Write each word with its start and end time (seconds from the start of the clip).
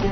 Vân 0.00 0.08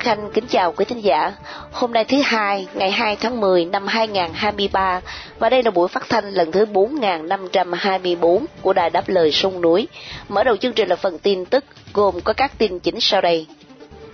Khanh 0.00 0.30
kính 0.34 0.46
chào 0.48 0.72
quý 0.72 0.84
thính 0.84 1.04
giả. 1.04 1.32
Hôm 1.72 1.92
nay 1.92 2.04
thứ 2.04 2.16
hai, 2.24 2.68
ngày 2.74 2.90
2 2.90 3.16
tháng 3.16 3.40
10 3.40 3.64
năm 3.64 3.86
2023 3.86 5.00
và 5.38 5.50
đây 5.50 5.62
là 5.62 5.70
buổi 5.70 5.88
phát 5.88 6.08
thanh 6.08 6.30
lần 6.30 6.52
thứ 6.52 6.66
4524 6.66 8.46
của 8.62 8.72
Đài 8.72 8.90
Đáp 8.90 9.08
Lời 9.08 9.32
Sông 9.32 9.60
Núi. 9.60 9.88
Mở 10.28 10.44
đầu 10.44 10.56
chương 10.56 10.72
trình 10.72 10.88
là 10.88 10.96
phần 10.96 11.18
tin 11.18 11.44
tức 11.44 11.64
gồm 11.94 12.20
có 12.20 12.32
các 12.32 12.58
tin 12.58 12.78
chính 12.78 13.00
sau 13.00 13.20
đây. 13.20 13.46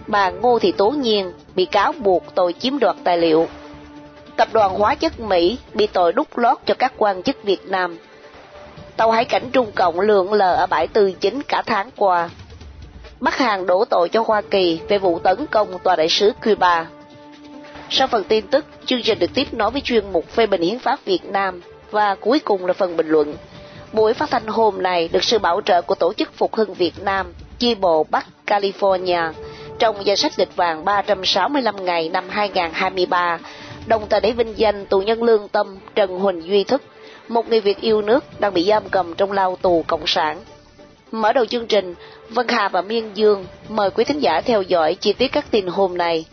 Bà 0.06 0.30
Ngô 0.30 0.58
Thị 0.58 0.72
Tố 0.72 0.90
Nhiên 0.90 1.32
bị 1.54 1.64
cáo 1.64 1.92
buộc 1.92 2.34
tội 2.34 2.52
chiếm 2.52 2.78
đoạt 2.78 2.96
tài 3.04 3.18
liệu. 3.18 3.48
Tập 4.36 4.48
đoàn 4.52 4.78
hóa 4.78 4.94
chất 4.94 5.20
Mỹ 5.20 5.58
bị 5.74 5.86
tội 5.86 6.12
đút 6.12 6.28
lót 6.36 6.58
cho 6.66 6.74
các 6.74 6.92
quan 6.96 7.22
chức 7.22 7.42
Việt 7.42 7.66
Nam. 7.66 7.98
Tàu 8.96 9.10
hải 9.10 9.24
cảnh 9.24 9.50
Trung 9.52 9.72
Cộng 9.74 10.00
lượn 10.00 10.32
lờ 10.32 10.54
ở 10.54 10.66
bãi 10.66 10.86
tư 10.86 11.12
chính 11.12 11.42
cả 11.42 11.62
tháng 11.66 11.90
qua 11.96 12.28
Bắc 13.20 13.38
Hàn 13.38 13.66
đổ 13.66 13.84
tội 13.84 14.08
cho 14.08 14.24
Hoa 14.26 14.42
Kỳ 14.50 14.80
về 14.88 14.98
vụ 14.98 15.18
tấn 15.18 15.46
công 15.46 15.78
tòa 15.78 15.96
đại 15.96 16.08
sứ 16.08 16.32
Cuba. 16.44 16.86
Sau 17.90 18.06
phần 18.06 18.24
tin 18.24 18.46
tức, 18.46 18.64
chương 18.86 19.02
trình 19.02 19.18
được 19.18 19.30
tiếp 19.34 19.54
nối 19.54 19.70
với 19.70 19.80
chuyên 19.80 20.12
mục 20.12 20.28
phê 20.28 20.46
bình 20.46 20.62
hiến 20.62 20.78
pháp 20.78 21.04
Việt 21.04 21.24
Nam 21.24 21.60
và 21.90 22.14
cuối 22.14 22.38
cùng 22.38 22.66
là 22.66 22.72
phần 22.72 22.96
bình 22.96 23.08
luận. 23.08 23.34
Buổi 23.92 24.14
phát 24.14 24.30
thanh 24.30 24.46
hôm 24.46 24.82
nay 24.82 25.08
được 25.12 25.24
sự 25.24 25.38
bảo 25.38 25.60
trợ 25.60 25.82
của 25.82 25.94
Tổ 25.94 26.12
chức 26.12 26.34
Phục 26.34 26.54
hưng 26.54 26.74
Việt 26.74 27.02
Nam, 27.02 27.32
chi 27.58 27.74
bộ 27.74 28.06
Bắc 28.10 28.26
California, 28.46 29.32
trong 29.78 30.06
danh 30.06 30.16
sách 30.16 30.32
lịch 30.36 30.56
vàng 30.56 30.84
365 30.84 31.84
ngày 31.84 32.08
năm 32.08 32.24
2023, 32.28 33.38
đồng 33.86 34.08
thời 34.10 34.20
để 34.20 34.32
vinh 34.32 34.58
danh 34.58 34.86
tù 34.86 35.00
nhân 35.00 35.22
lương 35.22 35.48
tâm 35.48 35.78
Trần 35.94 36.18
Huỳnh 36.18 36.42
Duy 36.46 36.64
Thức, 36.64 36.82
một 37.28 37.48
người 37.48 37.60
Việt 37.60 37.80
yêu 37.80 38.02
nước 38.02 38.24
đang 38.40 38.54
bị 38.54 38.64
giam 38.64 38.82
cầm 38.90 39.14
trong 39.14 39.32
lao 39.32 39.56
tù 39.56 39.84
Cộng 39.86 40.06
sản. 40.06 40.40
Mở 41.12 41.32
đầu 41.32 41.46
chương 41.46 41.66
trình, 41.66 41.94
Vân 42.30 42.48
Hà 42.48 42.68
và 42.68 42.82
Miên 42.82 43.10
Dương 43.14 43.44
mời 43.68 43.90
quý 43.90 44.04
thính 44.04 44.22
giả 44.22 44.40
theo 44.40 44.62
dõi 44.62 44.94
chi 44.94 45.12
tiết 45.12 45.32
các 45.32 45.50
tin 45.50 45.66
hôm 45.66 45.98
nay. 45.98 46.24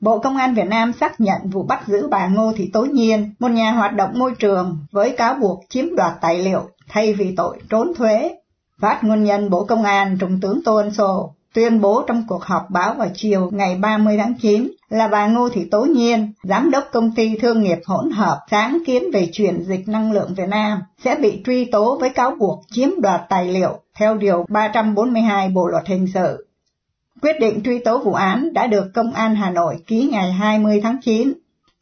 Bộ 0.00 0.18
Công 0.18 0.36
an 0.36 0.54
Việt 0.54 0.66
Nam 0.66 0.92
xác 1.00 1.20
nhận 1.20 1.38
vụ 1.52 1.62
bắt 1.62 1.82
giữ 1.86 2.08
bà 2.10 2.26
Ngô 2.26 2.52
Thị 2.56 2.70
Tố 2.72 2.82
Nhiên, 2.82 3.34
một 3.38 3.50
nhà 3.50 3.70
hoạt 3.70 3.94
động 3.94 4.10
môi 4.14 4.32
trường, 4.38 4.78
với 4.92 5.10
cáo 5.10 5.34
buộc 5.34 5.64
chiếm 5.68 5.96
đoạt 5.96 6.12
tài 6.20 6.38
liệu 6.38 6.60
thay 6.88 7.12
vì 7.12 7.34
tội 7.36 7.58
trốn 7.70 7.94
thuế. 7.94 8.30
Phát 8.80 9.04
ngôn 9.04 9.24
nhân 9.24 9.50
Bộ 9.50 9.64
Công 9.64 9.82
an 9.82 10.16
Trung 10.20 10.40
tướng 10.40 10.62
Tô 10.64 10.76
Ân 10.76 10.94
Sô 10.94 11.34
tuyên 11.54 11.80
bố 11.80 12.02
trong 12.06 12.24
cuộc 12.28 12.42
họp 12.44 12.70
báo 12.70 12.94
vào 12.94 13.08
chiều 13.14 13.50
ngày 13.52 13.74
30 13.74 14.16
tháng 14.18 14.34
9 14.42 14.68
là 14.88 15.08
bà 15.08 15.26
Ngô 15.26 15.48
Thị 15.48 15.64
Tố 15.70 15.82
Nhiên, 15.82 16.32
giám 16.42 16.70
đốc 16.70 16.84
công 16.92 17.14
ty 17.14 17.38
thương 17.38 17.62
nghiệp 17.62 17.78
hỗn 17.86 18.10
hợp 18.10 18.38
sáng 18.50 18.78
kiến 18.86 19.02
về 19.12 19.28
chuyển 19.32 19.64
dịch 19.64 19.88
năng 19.88 20.12
lượng 20.12 20.34
Việt 20.36 20.48
Nam, 20.48 20.82
sẽ 21.04 21.16
bị 21.16 21.42
truy 21.46 21.64
tố 21.64 21.98
với 22.00 22.10
cáo 22.10 22.30
buộc 22.38 22.64
chiếm 22.70 22.88
đoạt 23.00 23.20
tài 23.28 23.46
liệu 23.46 23.80
theo 23.98 24.16
Điều 24.16 24.44
342 24.48 25.48
Bộ 25.48 25.66
Luật 25.66 25.86
Hình 25.86 26.06
sự. 26.14 26.46
Quyết 27.22 27.40
định 27.40 27.60
truy 27.64 27.78
tố 27.78 27.98
vụ 27.98 28.12
án 28.12 28.52
đã 28.52 28.66
được 28.66 28.90
Công 28.94 29.12
an 29.12 29.34
Hà 29.34 29.50
Nội 29.50 29.76
ký 29.86 30.08
ngày 30.12 30.32
20 30.32 30.80
tháng 30.82 30.96
9. 31.02 31.32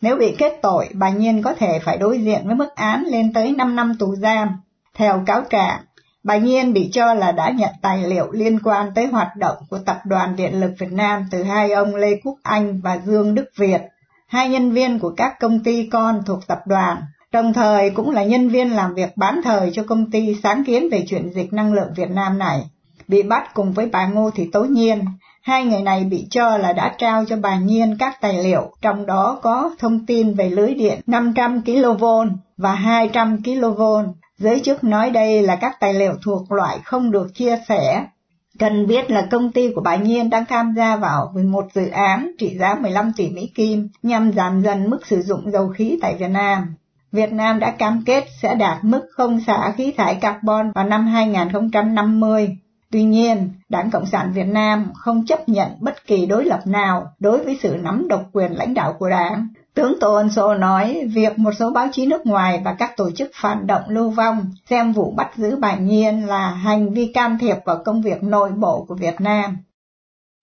Nếu 0.00 0.16
bị 0.16 0.34
kết 0.38 0.58
tội, 0.62 0.88
bà 0.94 1.10
Nhiên 1.10 1.42
có 1.42 1.54
thể 1.54 1.78
phải 1.84 1.98
đối 1.98 2.18
diện 2.18 2.40
với 2.44 2.54
mức 2.54 2.74
án 2.74 3.04
lên 3.06 3.32
tới 3.32 3.52
5 3.52 3.76
năm 3.76 3.94
tù 3.98 4.14
giam. 4.14 4.48
Theo 4.94 5.22
cáo 5.26 5.42
trạng, 5.50 5.80
Bà 6.24 6.36
Nhiên 6.36 6.72
bị 6.72 6.90
cho 6.92 7.14
là 7.14 7.32
đã 7.32 7.50
nhận 7.50 7.70
tài 7.82 8.02
liệu 8.02 8.30
liên 8.32 8.58
quan 8.64 8.90
tới 8.94 9.06
hoạt 9.06 9.36
động 9.36 9.56
của 9.70 9.78
Tập 9.86 10.00
đoàn 10.04 10.36
Điện 10.36 10.60
lực 10.60 10.72
Việt 10.78 10.92
Nam 10.92 11.24
từ 11.30 11.42
hai 11.42 11.72
ông 11.72 11.94
Lê 11.94 12.20
Quốc 12.24 12.36
Anh 12.42 12.80
và 12.80 12.98
Dương 13.04 13.34
Đức 13.34 13.50
Việt, 13.56 13.80
hai 14.26 14.48
nhân 14.48 14.70
viên 14.70 14.98
của 14.98 15.12
các 15.16 15.40
công 15.40 15.64
ty 15.64 15.88
con 15.92 16.22
thuộc 16.26 16.46
tập 16.46 16.58
đoàn, 16.66 17.02
đồng 17.32 17.52
thời 17.52 17.90
cũng 17.90 18.10
là 18.10 18.24
nhân 18.24 18.48
viên 18.48 18.70
làm 18.70 18.94
việc 18.94 19.16
bán 19.16 19.40
thời 19.44 19.70
cho 19.74 19.82
công 19.88 20.10
ty 20.10 20.36
sáng 20.42 20.64
kiến 20.64 20.88
về 20.90 21.04
chuyển 21.08 21.30
dịch 21.34 21.52
năng 21.52 21.72
lượng 21.72 21.92
Việt 21.96 22.10
Nam 22.10 22.38
này. 22.38 22.62
Bị 23.08 23.22
bắt 23.22 23.54
cùng 23.54 23.72
với 23.72 23.86
bà 23.86 24.06
Ngô 24.06 24.30
Thị 24.30 24.48
Tố 24.52 24.64
Nhiên, 24.64 25.04
hai 25.42 25.64
người 25.64 25.82
này 25.82 26.04
bị 26.04 26.26
cho 26.30 26.56
là 26.56 26.72
đã 26.72 26.94
trao 26.98 27.24
cho 27.24 27.36
bà 27.36 27.56
Nhiên 27.56 27.96
các 27.98 28.20
tài 28.20 28.42
liệu, 28.44 28.72
trong 28.80 29.06
đó 29.06 29.38
có 29.42 29.70
thông 29.78 30.06
tin 30.06 30.34
về 30.34 30.50
lưới 30.50 30.74
điện 30.74 31.00
500 31.06 31.62
kV 31.62 32.04
và 32.56 32.74
200 32.74 33.42
kV 33.42 33.82
Giới 34.38 34.60
chức 34.64 34.84
nói 34.84 35.10
đây 35.10 35.42
là 35.42 35.56
các 35.56 35.76
tài 35.80 35.94
liệu 35.94 36.12
thuộc 36.24 36.52
loại 36.52 36.78
không 36.84 37.10
được 37.10 37.34
chia 37.34 37.56
sẻ. 37.68 38.06
Cần 38.58 38.86
biết 38.86 39.10
là 39.10 39.26
công 39.30 39.52
ty 39.52 39.72
của 39.74 39.80
bà 39.80 39.96
Nhiên 39.96 40.30
đang 40.30 40.44
tham 40.44 40.74
gia 40.76 40.96
vào 40.96 41.34
một 41.44 41.66
dự 41.74 41.88
án 41.88 42.30
trị 42.38 42.56
giá 42.58 42.74
15 42.74 43.12
tỷ 43.16 43.30
Mỹ 43.30 43.50
Kim 43.54 43.88
nhằm 44.02 44.32
giảm 44.32 44.62
dần 44.62 44.90
mức 44.90 45.06
sử 45.06 45.22
dụng 45.22 45.50
dầu 45.50 45.68
khí 45.68 45.98
tại 46.02 46.16
Việt 46.16 46.28
Nam. 46.28 46.74
Việt 47.12 47.32
Nam 47.32 47.58
đã 47.58 47.70
cam 47.70 48.02
kết 48.06 48.24
sẽ 48.42 48.54
đạt 48.54 48.84
mức 48.84 49.08
không 49.12 49.40
xả 49.46 49.72
khí 49.76 49.94
thải 49.96 50.14
carbon 50.14 50.72
vào 50.72 50.84
năm 50.84 51.06
2050. 51.06 52.56
Tuy 52.90 53.02
nhiên, 53.02 53.50
Đảng 53.68 53.90
Cộng 53.90 54.06
sản 54.06 54.32
Việt 54.32 54.46
Nam 54.46 54.90
không 54.94 55.26
chấp 55.26 55.48
nhận 55.48 55.68
bất 55.80 56.06
kỳ 56.06 56.26
đối 56.26 56.44
lập 56.44 56.60
nào 56.66 57.06
đối 57.18 57.44
với 57.44 57.58
sự 57.62 57.76
nắm 57.82 58.08
độc 58.08 58.22
quyền 58.32 58.52
lãnh 58.52 58.74
đạo 58.74 58.92
của 58.98 59.08
Đảng 59.08 59.48
Tướng 59.74 59.94
Tô 60.00 60.14
Ân 60.14 60.30
Sô 60.30 60.54
nói, 60.54 61.06
việc 61.14 61.38
một 61.38 61.50
số 61.58 61.70
báo 61.70 61.88
chí 61.92 62.06
nước 62.06 62.26
ngoài 62.26 62.60
và 62.64 62.76
các 62.78 62.96
tổ 62.96 63.10
chức 63.10 63.30
phản 63.34 63.66
động 63.66 63.82
lưu 63.88 64.10
vong 64.10 64.46
xem 64.66 64.92
vụ 64.92 65.14
bắt 65.16 65.30
giữ 65.36 65.56
bà 65.60 65.76
Nhiên 65.76 66.26
là 66.26 66.50
hành 66.50 66.94
vi 66.94 67.10
can 67.14 67.38
thiệp 67.40 67.56
vào 67.64 67.82
công 67.84 68.02
việc 68.02 68.22
nội 68.22 68.50
bộ 68.56 68.84
của 68.88 68.94
Việt 68.94 69.14
Nam. 69.20 69.56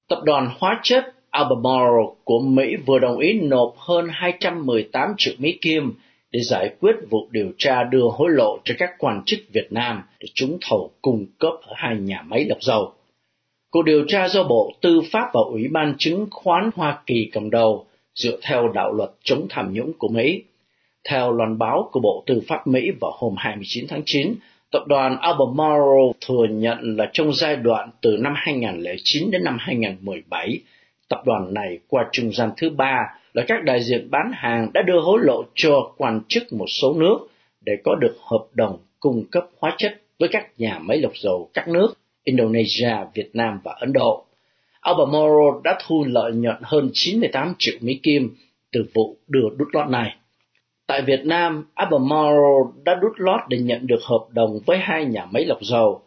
Tập 0.10 0.20
đoàn 0.24 0.50
hóa 0.60 0.80
chất 0.84 1.04
Albemarle 1.30 2.06
của 2.24 2.40
Mỹ 2.40 2.76
vừa 2.86 3.00
đồng 3.00 3.18
ý 3.20 3.40
nộp 3.42 3.74
hơn 3.78 4.08
218 4.12 5.14
triệu 5.18 5.34
Mỹ 5.38 5.58
Kim 5.62 5.94
để 6.32 6.40
giải 6.50 6.76
quyết 6.80 6.96
vụ 7.10 7.28
điều 7.32 7.52
tra 7.58 7.84
đưa 7.84 8.04
hối 8.14 8.30
lộ 8.32 8.58
cho 8.64 8.76
các 8.78 8.90
quan 8.98 9.22
chức 9.26 9.40
Việt 9.54 9.68
Nam 9.72 10.04
để 10.20 10.28
trúng 10.34 10.58
thầu 10.70 10.92
cung 11.02 11.26
cấp 11.40 11.54
ở 11.62 11.74
hai 11.76 11.98
nhà 11.98 12.22
máy 12.28 12.46
lọc 12.46 12.62
dầu. 12.62 12.94
Cuộc 13.72 13.84
điều 13.84 14.06
tra 14.08 14.28
do 14.28 14.44
Bộ 14.44 14.72
Tư 14.82 15.02
pháp 15.12 15.30
và 15.34 15.42
Ủy 15.52 15.68
ban 15.72 15.96
Chứng 15.98 16.28
khoán 16.32 16.70
Hoa 16.76 17.02
Kỳ 17.06 17.30
cầm 17.34 17.50
đầu 17.50 17.86
dựa 18.24 18.38
theo 18.42 18.68
đạo 18.68 18.94
luật 18.94 19.10
chống 19.24 19.48
tham 19.50 19.74
nhũng 19.74 19.94
của 19.94 20.08
Mỹ. 20.08 20.44
Theo 21.10 21.32
loan 21.32 21.58
báo 21.58 21.90
của 21.92 22.00
Bộ 22.00 22.24
Tư 22.28 22.42
pháp 22.48 22.68
Mỹ 22.68 22.92
vào 23.02 23.12
hôm 23.16 23.36
29 23.38 23.86
tháng 23.90 24.02
9, 24.06 24.34
tập 24.72 24.84
đoàn 24.88 25.18
Albemarle 25.22 26.14
thừa 26.28 26.46
nhận 26.50 26.98
là 26.98 27.10
trong 27.14 27.34
giai 27.34 27.56
đoạn 27.56 27.90
từ 28.02 28.18
năm 28.20 28.34
2009 28.36 29.32
đến 29.32 29.44
năm 29.44 29.58
2017, 29.60 30.60
tập 31.10 31.22
đoàn 31.26 31.54
này 31.54 31.80
qua 31.88 32.06
trung 32.12 32.32
gian 32.34 32.50
thứ 32.58 32.70
ba 32.70 32.98
là 33.34 33.46
các 33.48 33.64
đại 33.64 33.84
diện 33.84 34.08
bán 34.12 34.32
hàng 34.34 34.72
đã 34.74 34.82
đưa 34.82 35.02
hối 35.02 35.20
lộ 35.24 35.44
cho 35.56 35.92
quan 35.98 36.22
chức 36.28 36.54
một 36.54 36.66
số 36.82 36.94
nước 36.94 37.18
để 37.66 37.74
có 37.84 37.96
được 37.96 38.16
hợp 38.32 38.46
đồng 38.54 38.78
cung 39.00 39.26
cấp 39.32 39.44
hóa 39.60 39.76
chất 39.78 40.02
với 40.20 40.30
các 40.32 40.48
nhà 40.58 40.80
máy 40.80 40.98
lọc 40.98 41.14
dầu 41.16 41.50
các 41.54 41.68
nước 41.68 41.94
Indonesia, 42.24 42.96
Việt 43.14 43.30
Nam 43.34 43.60
và 43.64 43.76
Ấn 43.80 43.94
Độ. 43.94 44.26
Albemarle 44.82 45.62
đã 45.64 45.78
thu 45.88 46.06
lợi 46.08 46.32
nhuận 46.32 46.58
hơn 46.62 46.90
98 46.94 47.54
triệu 47.60 47.76
Mỹ 47.82 48.00
Kim 48.04 48.36
từ 48.72 48.86
vụ 48.94 49.18
đưa 49.28 49.50
đút 49.58 49.68
lót 49.74 49.90
này. 49.90 50.16
Tại 50.88 51.02
Việt 51.02 51.26
Nam, 51.26 51.66
Albemarle 51.74 52.72
đã 52.84 52.96
đút 53.02 53.12
lót 53.18 53.40
để 53.50 53.58
nhận 53.58 53.88
được 53.88 54.00
hợp 54.04 54.28
đồng 54.32 54.60
với 54.66 54.78
hai 54.78 55.06
nhà 55.06 55.26
máy 55.26 55.46
lọc 55.46 55.62
dầu. 55.62 56.02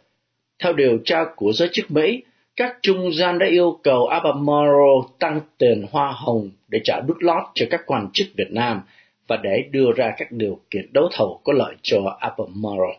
Theo 0.63 0.73
điều 0.73 0.99
tra 1.05 1.25
của 1.37 1.53
giới 1.53 1.69
chức 1.73 1.91
Mỹ, 1.91 2.23
các 2.57 2.77
trung 2.83 3.13
gian 3.13 3.39
đã 3.39 3.47
yêu 3.47 3.81
cầu 3.83 4.07
Albemarle 4.07 5.09
tăng 5.19 5.41
tiền 5.59 5.87
hoa 5.91 6.13
hồng 6.17 6.51
để 6.69 6.81
trả 6.85 7.01
đút 7.01 7.17
lót 7.21 7.43
cho 7.55 7.67
các 7.71 7.81
quan 7.87 8.09
chức 8.13 8.27
Việt 8.37 8.51
Nam 8.51 8.81
và 9.29 9.37
để 9.37 9.65
đưa 9.71 9.93
ra 9.97 10.15
các 10.17 10.33
điều 10.33 10.59
kiện 10.71 10.93
đấu 10.93 11.09
thầu 11.13 11.41
có 11.45 11.53
lợi 11.53 11.75
cho 11.83 12.17
Albemarle. 12.21 12.99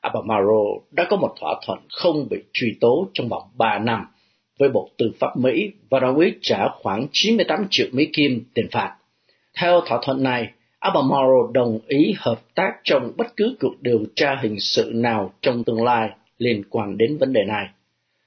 Albemarle 0.00 0.80
đã 0.90 1.06
có 1.10 1.16
một 1.16 1.34
thỏa 1.40 1.54
thuận 1.66 1.78
không 1.92 2.26
bị 2.30 2.36
truy 2.52 2.76
tố 2.80 3.08
trong 3.12 3.28
vòng 3.28 3.42
3 3.56 3.78
năm 3.78 4.06
với 4.58 4.68
Bộ 4.68 4.88
Tư 4.98 5.10
pháp 5.18 5.36
Mỹ 5.36 5.70
và 5.90 6.00
đồng 6.00 6.18
ý 6.18 6.32
trả 6.42 6.68
khoảng 6.82 7.06
98 7.12 7.66
triệu 7.70 7.86
Mỹ 7.92 8.08
Kim 8.12 8.44
tiền 8.54 8.66
phạt. 8.72 8.96
Theo 9.60 9.80
thỏa 9.86 9.98
thuận 10.02 10.22
này, 10.22 10.48
Albemarle 10.78 11.52
đồng 11.52 11.78
ý 11.88 12.14
hợp 12.18 12.40
tác 12.54 12.72
trong 12.84 13.12
bất 13.16 13.36
cứ 13.36 13.56
cuộc 13.60 13.74
điều 13.80 14.04
tra 14.14 14.38
hình 14.42 14.56
sự 14.60 14.90
nào 14.94 15.32
trong 15.42 15.64
tương 15.64 15.84
lai 15.84 16.10
liên 16.38 16.62
quan 16.70 16.98
đến 16.98 17.18
vấn 17.18 17.32
đề 17.32 17.44
này. 17.44 17.66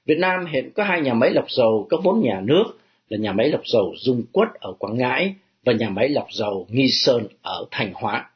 Việt 0.06 0.18
Nam 0.18 0.46
hiện 0.46 0.70
có 0.74 0.84
hai 0.84 1.00
nhà 1.00 1.14
máy 1.14 1.30
lọc 1.30 1.50
dầu 1.50 1.86
có 1.90 1.96
vốn 2.04 2.20
nhà 2.22 2.40
nước 2.44 2.64
là 3.08 3.18
nhà 3.18 3.32
máy 3.32 3.48
lọc 3.48 3.66
dầu 3.66 3.94
Dung 3.98 4.22
Quất 4.32 4.48
ở 4.60 4.72
Quảng 4.78 4.98
Ngãi 4.98 5.34
và 5.64 5.72
nhà 5.72 5.90
máy 5.90 6.08
lọc 6.08 6.26
dầu 6.32 6.66
Nghi 6.70 6.88
Sơn 6.88 7.26
ở 7.42 7.66
Thành 7.70 7.92
Hóa. 7.94 8.30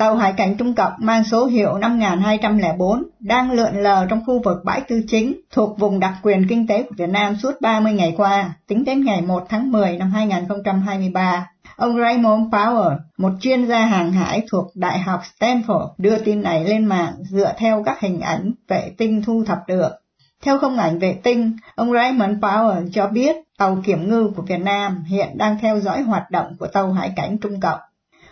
Tàu 0.00 0.16
hải 0.16 0.32
cảnh 0.32 0.56
Trung 0.56 0.74
Cộng 0.74 0.92
mang 0.98 1.24
số 1.24 1.46
hiệu 1.46 1.78
5204 1.78 3.02
đang 3.20 3.52
lượn 3.52 3.82
lờ 3.82 4.06
trong 4.10 4.22
khu 4.26 4.42
vực 4.44 4.64
bãi 4.64 4.80
tư 4.80 5.02
chính 5.08 5.40
thuộc 5.50 5.78
vùng 5.78 6.00
đặc 6.00 6.14
quyền 6.22 6.46
kinh 6.48 6.66
tế 6.66 6.82
của 6.82 6.94
Việt 6.96 7.08
Nam 7.08 7.36
suốt 7.42 7.60
30 7.60 7.92
ngày 7.92 8.14
qua, 8.16 8.54
tính 8.66 8.84
đến 8.84 9.04
ngày 9.04 9.22
1 9.22 9.46
tháng 9.48 9.72
10 9.72 9.96
năm 9.96 10.10
2023. 10.10 11.46
Ông 11.76 11.98
Raymond 11.98 12.54
Power, 12.54 12.96
một 13.18 13.32
chuyên 13.40 13.66
gia 13.66 13.78
hàng 13.86 14.12
hải 14.12 14.46
thuộc 14.50 14.66
Đại 14.74 14.98
học 14.98 15.20
Stanford, 15.38 15.88
đưa 15.98 16.18
tin 16.18 16.42
này 16.42 16.64
lên 16.64 16.84
mạng 16.84 17.12
dựa 17.20 17.52
theo 17.56 17.82
các 17.86 18.00
hình 18.00 18.20
ảnh 18.20 18.52
vệ 18.68 18.90
tinh 18.98 19.22
thu 19.22 19.44
thập 19.46 19.58
được. 19.68 19.90
Theo 20.44 20.58
không 20.58 20.76
ảnh 20.76 20.98
vệ 20.98 21.12
tinh, 21.22 21.56
ông 21.74 21.92
Raymond 21.92 22.38
Power 22.38 22.90
cho 22.92 23.06
biết 23.06 23.36
tàu 23.58 23.78
kiểm 23.84 24.08
ngư 24.08 24.30
của 24.36 24.42
Việt 24.42 24.60
Nam 24.60 25.04
hiện 25.04 25.28
đang 25.34 25.58
theo 25.60 25.80
dõi 25.80 26.02
hoạt 26.02 26.30
động 26.30 26.56
của 26.58 26.66
tàu 26.66 26.92
hải 26.92 27.12
cảnh 27.16 27.38
Trung 27.38 27.60
Cộng. 27.60 27.80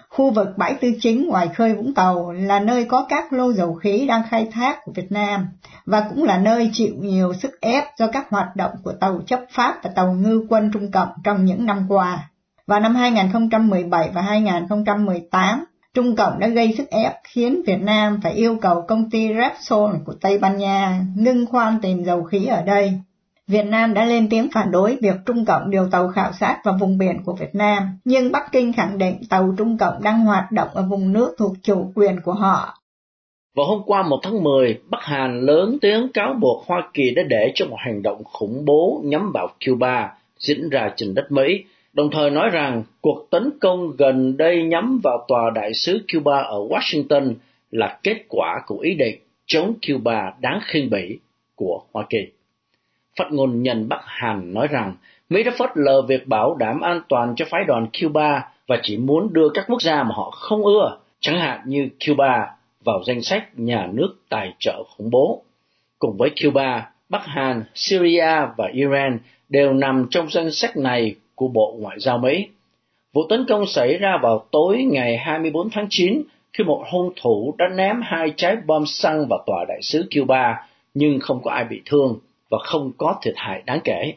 Khu 0.08 0.31
vực 0.31 0.49
bãi 0.56 0.75
tư 0.75 0.93
chính 1.00 1.28
ngoài 1.28 1.49
khơi 1.49 1.75
Vũng 1.75 1.94
Tàu 1.94 2.32
là 2.32 2.60
nơi 2.60 2.84
có 2.84 3.06
các 3.08 3.32
lô 3.32 3.52
dầu 3.52 3.75
khí 3.75 4.06
đang 4.06 4.22
khai 4.31 4.49
thác 4.52 4.78
của 4.84 4.93
Việt 4.94 5.12
Nam 5.12 5.46
và 5.87 6.06
cũng 6.10 6.25
là 6.25 6.38
nơi 6.38 6.70
chịu 6.72 6.94
nhiều 6.99 7.32
sức 7.34 7.60
ép 7.60 7.84
do 7.99 8.06
các 8.06 8.26
hoạt 8.31 8.56
động 8.56 8.72
của 8.84 8.93
tàu 9.00 9.20
chấp 9.26 9.40
pháp 9.50 9.76
và 9.82 9.90
tàu 9.96 10.12
ngư 10.12 10.46
quân 10.49 10.70
Trung 10.72 10.90
Cộng 10.90 11.08
trong 11.25 11.44
những 11.44 11.66
năm 11.66 11.87
qua. 11.88 12.31
Vào 12.66 12.81
năm 12.81 12.94
2017 12.94 14.10
và 14.14 14.22
2018, 14.22 15.64
Trung 15.94 16.16
Cộng 16.16 16.38
đã 16.38 16.49
gây 16.49 16.75
sức 16.78 16.90
ép 16.90 17.12
khiến 17.25 17.62
Việt 17.66 17.81
Nam 17.81 18.20
phải 18.22 18.32
yêu 18.32 18.58
cầu 18.61 18.84
công 18.88 19.11
ty 19.11 19.28
Repsol 19.34 19.94
của 20.06 20.14
Tây 20.20 20.38
Ban 20.38 20.58
Nha 20.58 21.00
ngưng 21.16 21.46
khoan 21.46 21.81
tìm 21.81 22.04
dầu 22.04 22.22
khí 22.22 22.46
ở 22.46 22.62
đây. 22.62 23.00
Việt 23.49 23.65
Nam 23.65 23.95
đã 23.95 24.05
lên 24.05 24.29
tiếng 24.31 24.49
phản 24.55 24.71
đối 24.71 24.97
việc 25.03 25.15
Trung 25.27 25.45
Cộng 25.45 25.71
điều 25.71 25.89
tàu 25.91 26.09
khảo 26.09 26.33
sát 26.41 26.61
vào 26.65 26.77
vùng 26.81 26.99
biển 26.99 27.17
của 27.25 27.33
Việt 27.41 27.55
Nam, 27.55 27.83
nhưng 28.05 28.33
Bắc 28.33 28.53
Kinh 28.53 28.73
khẳng 28.73 28.99
định 28.99 29.21
tàu 29.31 29.55
Trung 29.59 29.79
Cộng 29.79 30.03
đang 30.03 30.21
hoạt 30.21 30.53
động 30.53 30.69
ở 30.75 30.83
vùng 30.83 31.12
nước 31.12 31.35
thuộc 31.39 31.53
chủ 31.62 31.93
quyền 31.95 32.21
của 32.21 32.33
họ. 32.33 32.75
Vào 33.56 33.67
hôm 33.67 33.83
qua 33.87 34.03
1 34.03 34.21
tháng 34.23 34.43
10, 34.43 34.79
Bắc 34.91 35.03
Hàn 35.03 35.41
lớn 35.41 35.79
tiếng 35.81 36.09
cáo 36.15 36.35
buộc 36.41 36.67
Hoa 36.67 36.91
Kỳ 36.95 37.15
đã 37.15 37.23
để 37.29 37.53
cho 37.55 37.67
một 37.67 37.77
hành 37.79 38.03
động 38.03 38.25
khủng 38.25 38.65
bố 38.65 39.00
nhắm 39.05 39.33
vào 39.35 39.49
Cuba 39.67 40.12
diễn 40.39 40.69
ra 40.69 40.93
trên 40.97 41.15
đất 41.15 41.33
Mỹ, 41.33 41.65
đồng 41.93 42.11
thời 42.12 42.31
nói 42.31 42.50
rằng 42.53 42.83
cuộc 43.00 43.27
tấn 43.31 43.50
công 43.61 43.97
gần 43.97 44.37
đây 44.37 44.62
nhắm 44.62 45.00
vào 45.03 45.25
tòa 45.29 45.50
đại 45.55 45.75
sứ 45.75 46.05
Cuba 46.12 46.39
ở 46.39 46.59
Washington 46.59 47.35
là 47.71 47.99
kết 48.03 48.25
quả 48.29 48.62
của 48.67 48.79
ý 48.79 48.95
định 48.95 49.19
chống 49.47 49.75
Cuba 49.89 50.33
đáng 50.41 50.61
khinh 50.65 50.91
bỉ 50.91 51.19
của 51.56 51.83
Hoa 51.93 52.06
Kỳ. 52.11 52.19
Phát 53.19 53.32
ngôn 53.32 53.62
nhân 53.62 53.88
Bắc 53.88 54.00
Hàn 54.05 54.55
nói 54.55 54.69
rằng 54.69 54.94
Mỹ 55.29 55.43
đã 55.43 55.53
phớt 55.59 55.70
lờ 55.75 56.03
việc 56.03 56.26
bảo 56.26 56.55
đảm 56.55 56.81
an 56.81 57.00
toàn 57.09 57.35
cho 57.37 57.44
phái 57.50 57.65
đoàn 57.65 57.87
Cuba 58.00 58.49
và 58.67 58.81
chỉ 58.82 58.97
muốn 58.97 59.32
đưa 59.32 59.49
các 59.55 59.65
quốc 59.69 59.82
gia 59.82 60.03
mà 60.03 60.15
họ 60.15 60.31
không 60.31 60.65
ưa, 60.65 60.99
chẳng 61.20 61.38
hạn 61.38 61.61
như 61.67 61.88
Cuba, 62.06 62.47
vào 62.85 63.03
danh 63.06 63.23
sách 63.23 63.44
nhà 63.59 63.88
nước 63.93 64.15
tài 64.29 64.55
trợ 64.59 64.82
khủng 64.97 65.11
bố. 65.11 65.43
Cùng 65.99 66.17
với 66.17 66.31
Cuba, 66.43 66.91
Bắc 67.09 67.26
Hàn, 67.26 67.65
Syria 67.75 68.47
và 68.56 68.69
Iran 68.73 69.19
đều 69.49 69.73
nằm 69.73 70.06
trong 70.11 70.31
danh 70.31 70.50
sách 70.50 70.76
này 70.76 71.14
của 71.35 71.49
Bộ 71.49 71.76
Ngoại 71.79 71.97
giao 72.00 72.19
Mỹ. 72.19 72.49
Vụ 73.12 73.23
tấn 73.29 73.44
công 73.49 73.67
xảy 73.67 73.99
ra 73.99 74.19
vào 74.23 74.47
tối 74.50 74.82
ngày 74.91 75.17
24 75.17 75.71
tháng 75.71 75.87
9 75.91 76.23
khi 76.53 76.64
một 76.64 76.85
hung 76.93 77.12
thủ 77.23 77.55
đã 77.59 77.69
ném 77.69 78.00
hai 78.03 78.32
trái 78.37 78.56
bom 78.67 78.87
xăng 78.87 79.26
vào 79.31 79.44
tòa 79.47 79.64
đại 79.69 79.82
sứ 79.82 80.06
Cuba 80.14 80.67
nhưng 80.94 81.21
không 81.21 81.43
có 81.43 81.50
ai 81.50 81.64
bị 81.64 81.82
thương 81.87 82.19
và 82.50 82.59
không 82.65 82.93
có 82.99 83.19
thiệt 83.23 83.35
hại 83.37 83.62
đáng 83.67 83.81
kể. 83.85 84.12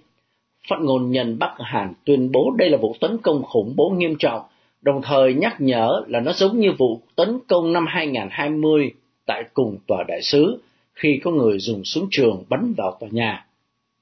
Phát 0.70 0.78
ngôn 0.82 1.12
nhân 1.12 1.40
Bắc 1.40 1.54
Hàn 1.58 1.94
tuyên 2.06 2.32
bố 2.32 2.52
đây 2.58 2.70
là 2.70 2.78
vụ 2.78 2.96
tấn 3.00 3.18
công 3.18 3.44
khủng 3.44 3.74
bố 3.76 3.90
nghiêm 3.90 4.16
trọng, 4.20 4.42
đồng 4.82 5.02
thời 5.02 5.34
nhắc 5.34 5.62
nhở 5.62 6.02
là 6.08 6.20
nó 6.20 6.34
giống 6.34 6.60
như 6.60 6.72
vụ 6.78 7.02
tấn 7.16 7.40
công 7.48 7.74
năm 7.74 7.86
2020 7.88 8.92
tại 9.26 9.44
cùng 9.54 9.78
tòa 9.88 10.04
đại 10.08 10.22
sứ 10.22 10.62
khi 10.94 11.20
có 11.24 11.32
người 11.32 11.60
dùng 11.60 11.84
súng 11.84 12.08
trường 12.12 12.44
bắn 12.50 12.74
vào 12.78 12.98
tòa 13.00 13.10
nhà. 13.12 13.46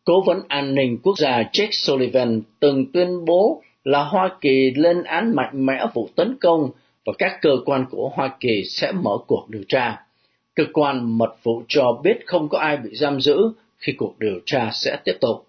Cố 0.06 0.22
vấn 0.22 0.42
an 0.48 0.76
ninh 0.76 0.98
quốc 1.04 1.18
gia 1.18 1.42
Jake 1.42 1.72
Sullivan 1.72 2.42
từng 2.60 2.92
tuyên 2.92 3.26
bố 3.26 3.62
là 3.84 4.04
Hoa 4.04 4.30
Kỳ 4.42 4.72
lên 4.76 5.04
án 5.04 5.36
mạnh 5.36 5.66
mẽ 5.66 5.86
vụ 5.94 6.10
tấn 6.16 6.38
công 6.42 6.70
và 7.06 7.14
các 7.18 7.40
cơ 7.42 7.58
quan 7.66 7.86
của 7.92 8.12
Hoa 8.14 8.36
Kỳ 8.40 8.64
sẽ 8.64 8.92
mở 8.92 9.18
cuộc 9.28 9.46
điều 9.50 9.64
tra. 9.68 10.02
Cơ 10.56 10.64
quan 10.74 11.18
mật 11.18 11.36
vụ 11.44 11.62
cho 11.68 12.00
biết 12.04 12.18
không 12.26 12.50
có 12.50 12.58
ai 12.58 12.78
bị 12.78 12.90
giam 12.94 13.22
giữ 13.22 13.52
khi 13.80 13.94
cuộc 13.98 14.20
điều 14.20 14.40
tra 14.46 14.70
sẽ 14.74 14.98
tiếp 15.06 15.18
tục. 15.22 15.49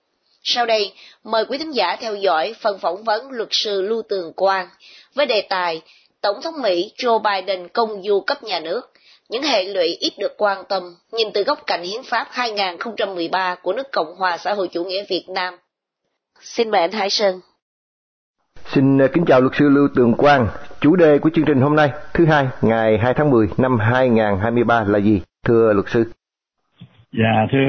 Sau 0.43 0.65
đây, 0.65 0.93
mời 1.23 1.45
quý 1.45 1.57
thính 1.57 1.71
giả 1.71 1.95
theo 1.99 2.15
dõi 2.15 2.55
phần 2.61 2.79
phỏng 2.79 3.03
vấn 3.03 3.31
luật 3.31 3.49
sư 3.51 3.81
Lưu 3.81 4.01
Tường 4.09 4.33
Quang 4.33 4.67
với 5.15 5.25
đề 5.25 5.41
tài 5.49 5.81
Tổng 6.21 6.41
thống 6.43 6.61
Mỹ 6.61 6.91
Joe 6.97 7.19
Biden 7.19 7.67
công 7.67 8.03
du 8.03 8.21
cấp 8.21 8.43
nhà 8.43 8.59
nước, 8.59 8.81
những 9.29 9.43
hệ 9.43 9.63
lụy 9.63 9.97
ít 9.99 10.13
được 10.19 10.37
quan 10.37 10.63
tâm 10.69 10.83
nhìn 11.11 11.27
từ 11.33 11.43
góc 11.43 11.59
cạnh 11.67 11.83
hiến 11.83 12.03
pháp 12.03 12.27
2013 12.31 13.55
của 13.55 13.73
nước 13.73 13.91
Cộng 13.91 14.15
hòa 14.17 14.37
xã 14.37 14.53
hội 14.53 14.67
chủ 14.71 14.83
nghĩa 14.83 15.03
Việt 15.09 15.25
Nam. 15.29 15.53
Xin 16.41 16.71
mời 16.71 16.81
anh 16.81 16.91
Hải 16.91 17.09
Sơn. 17.09 17.41
Xin 18.73 18.97
ờ, 18.97 19.07
kính 19.13 19.25
chào 19.25 19.41
luật 19.41 19.53
sư 19.59 19.69
Lưu 19.69 19.87
Tường 19.95 20.13
Quang. 20.17 20.47
Chủ 20.81 20.95
đề 20.95 21.19
của 21.19 21.29
chương 21.35 21.45
trình 21.45 21.61
hôm 21.61 21.75
nay, 21.75 21.89
thứ 22.13 22.25
hai, 22.25 22.47
ngày 22.61 22.97
2 22.97 23.13
tháng 23.13 23.31
10 23.31 23.47
năm 23.57 23.79
2023 23.79 24.83
là 24.87 24.99
gì? 24.99 25.21
Thưa 25.45 25.73
luật 25.73 25.85
sư. 25.89 26.03
Dạ 27.17 27.47
thưa 27.51 27.67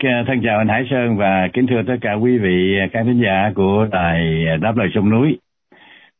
thân 0.26 0.40
chào 0.44 0.58
anh 0.58 0.68
Hải 0.68 0.84
Sơn 0.90 1.16
và 1.16 1.48
kính 1.52 1.66
thưa 1.66 1.82
tất 1.86 1.96
cả 2.00 2.12
quý 2.12 2.38
vị 2.38 2.78
các 2.92 3.02
thính 3.04 3.22
giả 3.24 3.52
của 3.54 3.88
đài 3.90 4.46
Đáp 4.60 4.76
lời 4.76 4.88
sông 4.94 5.10
núi. 5.10 5.38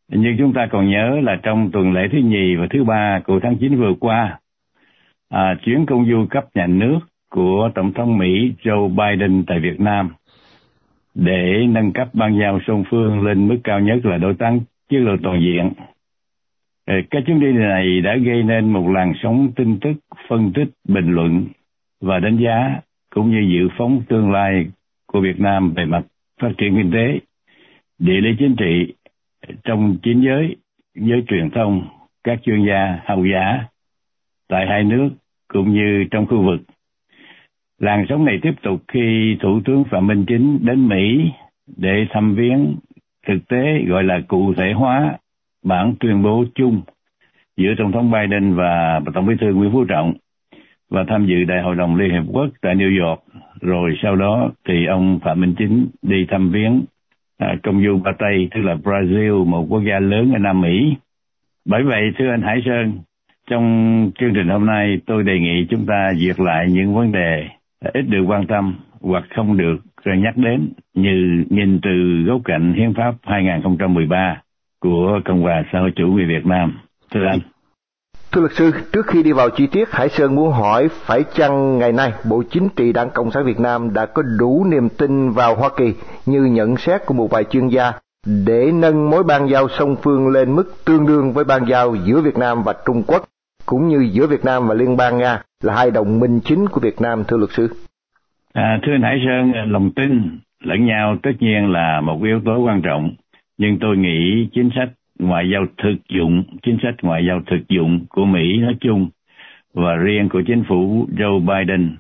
Như 0.09 0.35
chúng 0.39 0.53
ta 0.53 0.69
còn 0.71 0.91
nhớ 0.91 1.21
là 1.23 1.37
trong 1.43 1.71
tuần 1.73 1.93
lễ 1.93 2.09
thứ 2.13 2.19
nhì 2.19 2.57
và 2.57 2.67
thứ 2.71 2.85
ba 2.85 3.21
của 3.25 3.41
tháng 3.43 3.57
9 3.57 3.81
vừa 3.81 3.95
qua, 4.01 4.39
à, 5.29 5.55
chuyến 5.63 5.87
công 5.87 6.07
du 6.11 6.27
cấp 6.31 6.45
nhà 6.55 6.67
nước 6.67 6.99
của 7.31 7.71
Tổng 7.75 7.93
thống 7.93 8.19
Mỹ 8.19 8.53
Joe 8.63 8.89
Biden 8.89 9.45
tại 9.47 9.61
Việt 9.61 9.81
Nam 9.81 10.09
để 11.15 11.67
nâng 11.69 11.93
cấp 11.93 12.09
ban 12.13 12.39
giao 12.41 12.61
song 12.67 12.85
phương 12.91 13.23
lên 13.27 13.49
mức 13.49 13.59
cao 13.65 13.81
nhất 13.81 14.07
là 14.07 14.19
đối 14.19 14.35
tác 14.35 14.53
chiến 14.89 15.05
lược 15.05 15.21
toàn 15.23 15.41
diện. 15.41 15.73
Ờ, 16.87 16.95
cái 17.11 17.23
chuyến 17.27 17.41
đi 17.41 17.53
này 17.53 18.01
đã 18.01 18.17
gây 18.17 18.43
nên 18.43 18.73
một 18.73 18.89
làn 18.89 19.13
sóng 19.23 19.53
tin 19.57 19.79
tức, 19.81 19.93
phân 20.29 20.53
tích, 20.55 20.69
bình 20.89 21.15
luận 21.15 21.45
và 22.03 22.19
đánh 22.19 22.37
giá 22.37 22.81
cũng 23.11 23.31
như 23.31 23.41
dự 23.53 23.69
phóng 23.79 24.03
tương 24.09 24.33
lai 24.33 24.67
của 25.07 25.21
Việt 25.21 25.41
Nam 25.41 25.73
về 25.77 25.85
mặt 25.85 26.03
phát 26.41 26.53
triển 26.59 26.77
kinh 26.77 26.91
tế, 26.93 27.21
địa 27.99 28.21
lý 28.21 28.31
chính 28.39 28.57
trị 28.57 28.95
trong 29.65 29.97
chính 30.03 30.23
giới, 30.25 30.57
giới 30.95 31.25
truyền 31.29 31.51
thông, 31.51 31.89
các 32.25 32.39
chuyên 32.43 32.67
gia 32.67 33.01
hậu 33.05 33.27
giả 33.27 33.65
tại 34.49 34.67
hai 34.69 34.85
nước 34.85 35.09
cũng 35.49 35.73
như 35.73 36.05
trong 36.11 36.27
khu 36.27 36.43
vực. 36.43 36.61
Làn 37.79 38.07
sóng 38.09 38.25
này 38.25 38.39
tiếp 38.43 38.55
tục 38.63 38.83
khi 38.89 39.37
Thủ 39.41 39.61
tướng 39.65 39.85
Phạm 39.85 40.07
Minh 40.07 40.25
Chính 40.29 40.59
đến 40.63 40.89
Mỹ 40.89 41.31
để 41.77 42.07
thăm 42.11 42.35
viếng 42.35 42.77
thực 43.27 43.49
tế 43.49 43.85
gọi 43.89 44.05
là 44.05 44.21
cụ 44.29 44.55
thể 44.55 44.73
hóa 44.73 45.19
bản 45.65 45.95
tuyên 46.01 46.23
bố 46.23 46.45
chung 46.55 46.81
giữa 47.57 47.75
Tổng 47.79 47.93
thống 47.93 48.11
Biden 48.11 48.55
và 48.55 49.01
Tổng 49.15 49.27
bí 49.27 49.35
thư 49.41 49.55
Nguyễn 49.55 49.73
Phú 49.73 49.85
Trọng 49.85 50.15
và 50.93 51.05
tham 51.09 51.27
dự 51.27 51.45
Đại 51.45 51.63
hội 51.63 51.77
đồng 51.77 51.97
Liên 51.97 52.11
Hiệp 52.11 52.23
Quốc 52.33 52.47
tại 52.61 52.75
New 52.75 53.07
York. 53.07 53.21
Rồi 53.61 53.95
sau 54.03 54.17
đó 54.17 54.51
thì 54.69 54.87
ông 54.87 55.21
Phạm 55.25 55.41
Minh 55.41 55.55
Chính 55.59 55.87
đi 56.03 56.27
thăm 56.31 56.51
viếng 56.51 56.85
à, 57.39 57.55
công 57.63 57.85
du 57.85 57.99
Ba 58.05 58.13
Tây, 58.19 58.49
tức 58.55 58.61
là 58.61 58.75
Brazil, 58.75 59.45
một 59.45 59.67
quốc 59.69 59.83
gia 59.89 59.99
lớn 60.01 60.33
ở 60.33 60.39
Nam 60.39 60.61
Mỹ. 60.61 60.97
Bởi 61.65 61.83
vậy, 61.83 62.03
thưa 62.19 62.31
anh 62.31 62.43
Hải 62.43 62.63
Sơn, 62.65 62.99
trong 63.51 64.11
chương 64.19 64.35
trình 64.35 64.49
hôm 64.49 64.67
nay 64.67 65.01
tôi 65.07 65.23
đề 65.23 65.39
nghị 65.39 65.67
chúng 65.71 65.87
ta 65.87 66.13
duyệt 66.17 66.41
lại 66.41 66.67
những 66.71 66.95
vấn 66.95 67.13
đề 67.13 67.49
ít 67.95 68.03
được 68.03 68.25
quan 68.27 68.47
tâm 68.47 68.75
hoặc 69.01 69.25
không 69.35 69.57
được 69.57 69.77
nhắc 70.05 70.37
đến 70.37 70.69
như 70.95 71.45
nhìn 71.51 71.81
từ 71.83 72.23
góc 72.27 72.41
cạnh 72.45 72.73
Hiến 72.73 72.95
pháp 72.95 73.15
2013 73.23 74.43
của 74.81 75.21
Cộng 75.25 75.43
hòa 75.43 75.63
xã 75.73 75.81
hội 75.81 75.93
chủ 75.97 76.07
nghĩa 76.07 76.27
Việt 76.27 76.47
Nam. 76.47 76.79
Thưa 77.11 77.27
anh. 77.27 77.39
Thưa 78.33 78.41
luật 78.41 78.53
sư, 78.53 78.71
trước 78.93 79.07
khi 79.07 79.23
đi 79.23 79.33
vào 79.33 79.51
chi 79.51 79.67
tiết, 79.67 79.93
Hải 79.93 80.09
Sơn 80.09 80.35
muốn 80.35 80.53
hỏi 80.53 80.89
phải 80.93 81.25
chăng 81.35 81.79
ngày 81.79 81.93
nay 81.93 82.13
Bộ 82.31 82.43
Chính 82.51 82.69
trị 82.77 82.93
Đảng 82.93 83.11
Cộng 83.15 83.31
sản 83.31 83.45
Việt 83.45 83.61
Nam 83.61 83.95
đã 83.95 84.07
có 84.07 84.23
đủ 84.39 84.65
niềm 84.71 84.89
tin 84.99 85.31
vào 85.31 85.55
Hoa 85.55 85.71
Kỳ 85.77 85.95
như 86.27 86.45
nhận 86.45 86.77
xét 86.77 87.01
của 87.07 87.15
một 87.15 87.31
vài 87.31 87.45
chuyên 87.45 87.69
gia 87.69 87.93
để 88.47 88.73
nâng 88.75 89.11
mối 89.11 89.23
ban 89.23 89.49
giao 89.49 89.69
song 89.69 89.97
phương 90.03 90.29
lên 90.29 90.57
mức 90.57 90.65
tương 90.87 91.07
đương 91.07 91.33
với 91.33 91.45
ban 91.45 91.65
giao 91.67 91.95
giữa 91.95 92.21
Việt 92.21 92.39
Nam 92.39 92.63
và 92.63 92.75
Trung 92.87 93.03
Quốc, 93.07 93.25
cũng 93.67 93.89
như 93.89 94.09
giữa 94.13 94.27
Việt 94.27 94.45
Nam 94.45 94.69
và 94.69 94.75
Liên 94.75 94.97
bang 94.97 95.19
Nga 95.19 95.43
là 95.63 95.75
hai 95.75 95.91
đồng 95.91 96.21
minh 96.21 96.41
chính 96.45 96.69
của 96.69 96.81
Việt 96.81 97.01
Nam, 97.01 97.25
thưa 97.29 97.37
luật 97.37 97.51
sư? 97.51 97.69
À, 98.53 98.79
thưa 98.83 98.93
anh 98.93 99.03
Hải 99.03 99.17
Sơn, 99.27 99.73
lòng 99.73 99.91
tin 99.97 100.39
lẫn 100.65 100.87
nhau 100.87 101.17
tất 101.23 101.33
nhiên 101.41 101.73
là 101.73 102.01
một 102.01 102.23
yếu 102.25 102.41
tố 102.45 102.59
quan 102.67 102.83
trọng, 102.83 103.11
nhưng 103.59 103.79
tôi 103.81 103.97
nghĩ 103.97 104.49
chính 104.53 104.71
sách 104.77 104.89
ngoại 105.19 105.51
giao 105.53 105.67
thực 105.79 106.09
dụng, 106.09 106.45
chính 106.63 106.79
sách 106.83 106.95
ngoại 107.03 107.25
giao 107.27 107.43
thực 107.47 107.69
dụng 107.69 108.07
của 108.09 108.25
Mỹ 108.25 108.57
nói 108.57 108.77
chung 108.81 109.09
và 109.75 109.95
riêng 109.95 110.29
của 110.29 110.43
chính 110.47 110.65
phủ 110.69 111.07
Joe 111.17 111.41
Biden 111.41 111.97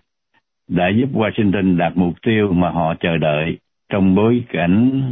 đã 0.69 0.89
giúp 0.89 1.09
Washington 1.13 1.77
đạt 1.77 1.93
mục 1.97 2.15
tiêu 2.23 2.53
mà 2.53 2.71
họ 2.71 2.95
chờ 3.01 3.17
đợi 3.17 3.59
trong 3.89 4.15
bối 4.15 4.45
cảnh 4.53 5.03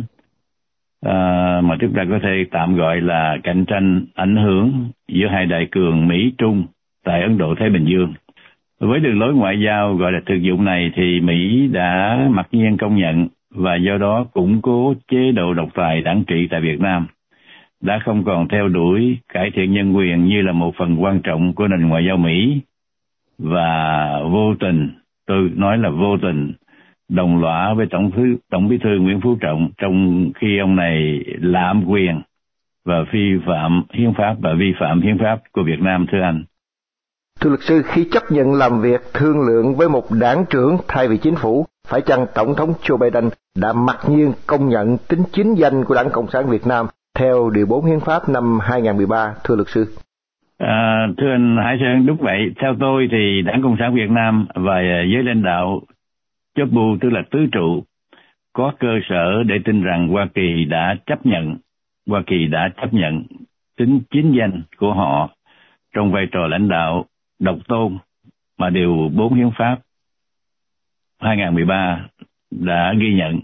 uh, 1.06 1.64
mà 1.64 1.76
chúng 1.80 1.92
ta 1.92 2.04
có 2.10 2.18
thể 2.22 2.44
tạm 2.50 2.76
gọi 2.76 3.00
là 3.00 3.38
cạnh 3.42 3.64
tranh 3.64 4.04
ảnh 4.14 4.36
hưởng 4.36 4.88
giữa 5.08 5.26
hai 5.26 5.46
đại 5.46 5.68
cường 5.70 6.08
Mỹ 6.08 6.32
Trung 6.38 6.64
tại 7.04 7.22
Ấn 7.22 7.38
Độ 7.38 7.54
Thái 7.58 7.70
Bình 7.70 7.84
Dương. 7.84 8.14
Với 8.80 9.00
đường 9.00 9.18
lối 9.18 9.34
ngoại 9.34 9.60
giao 9.60 9.94
gọi 9.94 10.12
là 10.12 10.20
thực 10.26 10.36
dụng 10.36 10.64
này 10.64 10.90
thì 10.94 11.20
Mỹ 11.20 11.68
đã 11.72 12.18
mặc 12.30 12.48
nhiên 12.52 12.76
công 12.76 12.96
nhận 12.96 13.28
và 13.54 13.76
do 13.76 13.98
đó 13.98 14.24
củng 14.32 14.62
cố 14.62 14.94
chế 15.08 15.32
độ 15.32 15.54
độc 15.54 15.68
tài 15.74 16.02
đảng 16.02 16.24
trị 16.26 16.48
tại 16.50 16.60
Việt 16.60 16.80
Nam 16.80 17.06
đã 17.80 17.98
không 18.04 18.24
còn 18.24 18.48
theo 18.48 18.68
đuổi 18.68 19.18
cải 19.32 19.50
thiện 19.54 19.72
nhân 19.72 19.96
quyền 19.96 20.24
như 20.26 20.42
là 20.42 20.52
một 20.52 20.74
phần 20.78 21.02
quan 21.02 21.20
trọng 21.22 21.54
của 21.54 21.68
nền 21.68 21.88
ngoại 21.88 22.04
giao 22.08 22.16
Mỹ 22.16 22.60
và 23.38 24.10
vô 24.32 24.54
tình, 24.60 24.90
tôi 25.26 25.50
nói 25.54 25.78
là 25.78 25.90
vô 25.90 26.16
tình, 26.22 26.52
đồng 27.08 27.42
lõa 27.42 27.74
với 27.74 27.86
Tổng, 27.90 28.10
thư, 28.10 28.36
Tổng 28.50 28.68
bí 28.68 28.78
thư 28.78 28.98
Nguyễn 29.00 29.20
Phú 29.20 29.36
Trọng 29.40 29.70
trong 29.78 30.26
khi 30.34 30.58
ông 30.58 30.76
này 30.76 31.24
lạm 31.40 31.84
quyền 31.86 32.20
và 32.84 33.04
vi 33.12 33.38
phạm 33.46 33.82
hiến 33.92 34.14
pháp 34.14 34.34
và 34.40 34.54
vi 34.58 34.72
phạm 34.80 35.00
hiến 35.00 35.18
pháp 35.18 35.40
của 35.52 35.62
Việt 35.62 35.80
Nam 35.80 36.06
thưa 36.12 36.20
anh. 36.22 36.44
Thưa 37.40 37.50
luật 37.50 37.60
sư, 37.62 37.82
khi 37.84 38.08
chấp 38.12 38.22
nhận 38.30 38.54
làm 38.54 38.80
việc 38.80 39.00
thương 39.14 39.40
lượng 39.46 39.74
với 39.76 39.88
một 39.88 40.04
đảng 40.20 40.44
trưởng 40.50 40.76
thay 40.88 41.08
vì 41.08 41.16
chính 41.16 41.36
phủ, 41.36 41.66
phải 41.88 42.00
chăng 42.00 42.26
Tổng 42.34 42.54
thống 42.56 42.72
Joe 42.82 42.96
Biden 42.96 43.28
đã 43.56 43.72
mặc 43.72 43.98
nhiên 44.08 44.32
công 44.46 44.68
nhận 44.68 44.96
tính 45.08 45.22
chính 45.32 45.54
danh 45.54 45.84
của 45.84 45.94
Đảng 45.94 46.10
Cộng 46.10 46.30
sản 46.30 46.46
Việt 46.50 46.66
Nam 46.66 46.86
theo 47.14 47.50
Điều 47.50 47.66
4 47.66 47.84
Hiến 47.84 48.00
pháp 48.00 48.28
năm 48.28 48.58
2013, 48.62 49.34
thưa 49.44 49.56
luật 49.56 49.68
sư? 49.68 49.86
À, 50.58 51.06
thưa 51.18 51.30
anh 51.30 51.56
Hải 51.56 51.76
Sơn, 51.80 52.06
đúng 52.06 52.16
vậy. 52.16 52.50
Theo 52.60 52.76
tôi 52.80 53.08
thì 53.12 53.42
Đảng 53.42 53.62
Cộng 53.62 53.76
sản 53.78 53.94
Việt 53.94 54.10
Nam 54.10 54.46
và 54.54 54.80
giới 54.82 55.22
lãnh 55.22 55.42
đạo 55.42 55.80
chốt 56.54 56.68
bu 56.72 56.96
tức 57.00 57.10
là 57.10 57.22
tứ 57.30 57.38
trụ 57.52 57.82
có 58.52 58.72
cơ 58.78 58.88
sở 59.08 59.42
để 59.46 59.54
tin 59.64 59.82
rằng 59.82 60.08
Hoa 60.08 60.26
Kỳ 60.34 60.64
đã 60.64 60.96
chấp 61.06 61.26
nhận 61.26 61.56
Hoa 62.06 62.22
Kỳ 62.26 62.46
đã 62.46 62.70
chấp 62.76 62.94
nhận 62.94 63.22
tính 63.76 64.00
chính 64.10 64.34
danh 64.38 64.62
của 64.76 64.94
họ 64.94 65.30
trong 65.94 66.12
vai 66.12 66.26
trò 66.32 66.46
lãnh 66.46 66.68
đạo 66.68 67.04
độc 67.38 67.58
tôn 67.68 67.98
mà 68.58 68.70
điều 68.70 69.10
4 69.14 69.34
hiến 69.34 69.50
pháp 69.58 69.78
2013 71.18 72.06
đã 72.50 72.94
ghi 73.00 73.14
nhận 73.14 73.40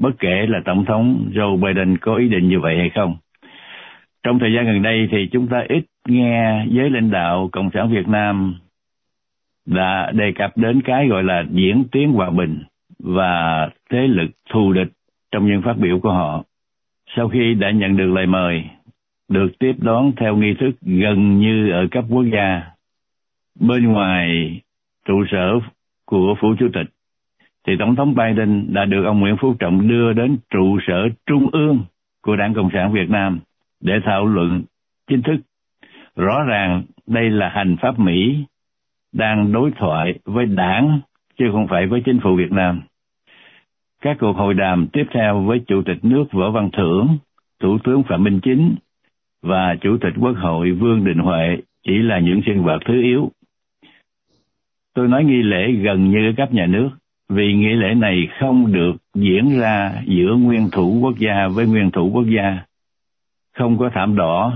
bất 0.00 0.10
kể 0.18 0.46
là 0.48 0.60
Tổng 0.64 0.84
thống 0.84 1.30
Joe 1.34 1.60
Biden 1.60 1.98
có 1.98 2.14
ý 2.14 2.28
định 2.28 2.48
như 2.48 2.60
vậy 2.60 2.76
hay 2.78 2.90
không. 2.90 3.16
Trong 4.22 4.38
thời 4.38 4.52
gian 4.52 4.66
gần 4.66 4.82
đây 4.82 5.08
thì 5.10 5.28
chúng 5.32 5.48
ta 5.48 5.64
ít 5.68 5.84
nghe 6.08 6.66
giới 6.70 6.90
lãnh 6.90 7.10
đạo 7.10 7.48
Cộng 7.52 7.70
sản 7.74 7.90
Việt 7.90 8.08
Nam 8.08 8.54
đã 9.66 10.12
đề 10.14 10.32
cập 10.32 10.56
đến 10.56 10.80
cái 10.82 11.08
gọi 11.08 11.24
là 11.24 11.44
diễn 11.50 11.84
tiến 11.92 12.12
hòa 12.12 12.30
bình 12.30 12.62
và 12.98 13.68
thế 13.90 13.98
lực 13.98 14.30
thù 14.50 14.72
địch 14.72 14.88
trong 15.32 15.46
những 15.46 15.62
phát 15.62 15.78
biểu 15.78 16.00
của 16.00 16.12
họ. 16.12 16.44
Sau 17.16 17.28
khi 17.28 17.54
đã 17.54 17.70
nhận 17.70 17.96
được 17.96 18.06
lời 18.06 18.26
mời, 18.26 18.64
được 19.28 19.48
tiếp 19.58 19.72
đón 19.78 20.12
theo 20.16 20.36
nghi 20.36 20.54
thức 20.54 20.70
gần 20.80 21.38
như 21.38 21.70
ở 21.70 21.86
cấp 21.90 22.04
quốc 22.08 22.24
gia, 22.32 22.62
bên 23.60 23.86
ngoài 23.86 24.60
trụ 25.04 25.24
sở 25.30 25.60
của 26.04 26.34
phủ 26.40 26.54
chủ 26.58 26.68
tịch, 26.72 26.86
thì 27.66 27.72
Tổng 27.78 27.96
thống 27.96 28.14
Biden 28.14 28.74
đã 28.74 28.84
được 28.84 29.04
ông 29.04 29.20
Nguyễn 29.20 29.36
Phú 29.40 29.54
Trọng 29.58 29.88
đưa 29.88 30.12
đến 30.12 30.36
trụ 30.50 30.78
sở 30.86 31.08
trung 31.26 31.50
ương 31.52 31.84
của 32.22 32.36
Đảng 32.36 32.54
Cộng 32.54 32.70
sản 32.72 32.92
Việt 32.92 33.10
Nam 33.10 33.40
để 33.80 33.94
thảo 34.04 34.26
luận 34.26 34.62
chính 35.06 35.22
thức. 35.22 35.36
Rõ 36.16 36.42
ràng 36.42 36.82
đây 37.06 37.30
là 37.30 37.48
hành 37.48 37.76
pháp 37.82 37.98
Mỹ 37.98 38.44
đang 39.12 39.52
đối 39.52 39.70
thoại 39.70 40.14
với 40.24 40.46
đảng 40.46 41.00
chứ 41.38 41.44
không 41.52 41.66
phải 41.68 41.86
với 41.86 42.02
chính 42.04 42.20
phủ 42.20 42.36
Việt 42.36 42.52
Nam. 42.52 42.80
Các 44.02 44.16
cuộc 44.20 44.32
hội 44.32 44.54
đàm 44.54 44.86
tiếp 44.86 45.04
theo 45.14 45.40
với 45.40 45.60
Chủ 45.66 45.82
tịch 45.82 46.04
nước 46.04 46.24
Võ 46.32 46.50
Văn 46.50 46.70
Thưởng, 46.72 47.18
Thủ 47.60 47.78
tướng 47.84 48.02
Phạm 48.02 48.24
Minh 48.24 48.40
Chính 48.42 48.74
và 49.42 49.76
Chủ 49.80 49.96
tịch 50.00 50.12
Quốc 50.20 50.36
hội 50.36 50.70
Vương 50.70 51.04
Đình 51.04 51.18
Huệ 51.18 51.56
chỉ 51.86 51.98
là 51.98 52.18
những 52.18 52.40
sinh 52.46 52.62
vật 52.62 52.78
thứ 52.86 53.02
yếu. 53.02 53.30
Tôi 54.94 55.08
nói 55.08 55.24
nghi 55.24 55.42
lễ 55.42 55.72
gần 55.72 56.10
như 56.10 56.32
cấp 56.36 56.52
nhà 56.52 56.66
nước 56.66 56.90
vì 57.30 57.52
nghi 57.52 57.72
lễ 57.72 57.94
này 57.94 58.28
không 58.40 58.72
được 58.72 58.92
diễn 59.14 59.58
ra 59.60 59.92
giữa 60.06 60.34
nguyên 60.34 60.68
thủ 60.72 60.98
quốc 61.02 61.18
gia 61.18 61.48
với 61.48 61.66
nguyên 61.66 61.90
thủ 61.90 62.10
quốc 62.14 62.26
gia, 62.36 62.58
không 63.56 63.78
có 63.78 63.90
thảm 63.94 64.16
đỏ, 64.16 64.52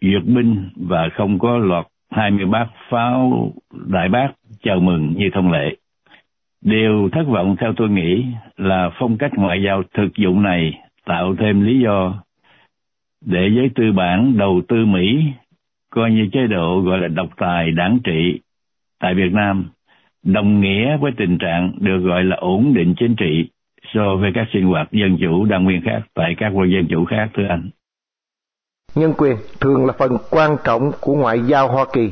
duyệt 0.00 0.24
binh 0.24 0.68
và 0.76 1.08
không 1.14 1.38
có 1.38 1.56
loạt 1.56 1.86
20 2.10 2.46
bát 2.46 2.66
pháo 2.90 3.52
đại 3.86 4.08
bác 4.08 4.28
chào 4.62 4.80
mừng 4.80 5.14
như 5.16 5.30
thông 5.34 5.52
lệ. 5.52 5.76
Điều 6.60 7.08
thất 7.12 7.24
vọng 7.28 7.56
theo 7.60 7.72
tôi 7.76 7.90
nghĩ 7.90 8.24
là 8.56 8.90
phong 8.98 9.18
cách 9.18 9.32
ngoại 9.34 9.62
giao 9.62 9.82
thực 9.94 10.16
dụng 10.16 10.42
này 10.42 10.80
tạo 11.04 11.34
thêm 11.38 11.64
lý 11.64 11.80
do 11.80 12.22
để 13.24 13.50
giới 13.56 13.70
tư 13.74 13.92
bản 13.92 14.36
đầu 14.38 14.62
tư 14.68 14.84
Mỹ 14.86 15.22
coi 15.90 16.10
như 16.10 16.28
chế 16.32 16.46
độ 16.46 16.80
gọi 16.80 16.98
là 16.98 17.08
độc 17.08 17.28
tài 17.36 17.70
đảng 17.70 17.98
trị 18.04 18.40
tại 19.00 19.14
Việt 19.14 19.32
Nam 19.32 19.70
đồng 20.22 20.60
nghĩa 20.60 20.96
với 21.00 21.12
tình 21.18 21.38
trạng 21.38 21.72
được 21.78 21.98
gọi 21.98 22.24
là 22.24 22.36
ổn 22.36 22.74
định 22.74 22.94
chính 22.98 23.16
trị 23.16 23.50
so 23.94 24.16
với 24.20 24.30
các 24.34 24.46
sinh 24.52 24.66
hoạt 24.66 24.92
dân 24.92 25.18
chủ 25.20 25.44
đa 25.44 25.58
nguyên 25.58 25.82
khác 25.84 26.00
tại 26.14 26.34
các 26.38 26.48
quốc 26.54 26.64
dân 26.64 26.86
chủ 26.90 27.04
khác 27.04 27.28
thưa 27.36 27.46
anh. 27.48 27.70
Nhân 28.94 29.14
quyền 29.18 29.36
thường 29.60 29.86
là 29.86 29.92
phần 29.98 30.16
quan 30.30 30.56
trọng 30.64 30.92
của 31.00 31.14
ngoại 31.14 31.40
giao 31.40 31.68
Hoa 31.68 31.84
Kỳ. 31.92 32.10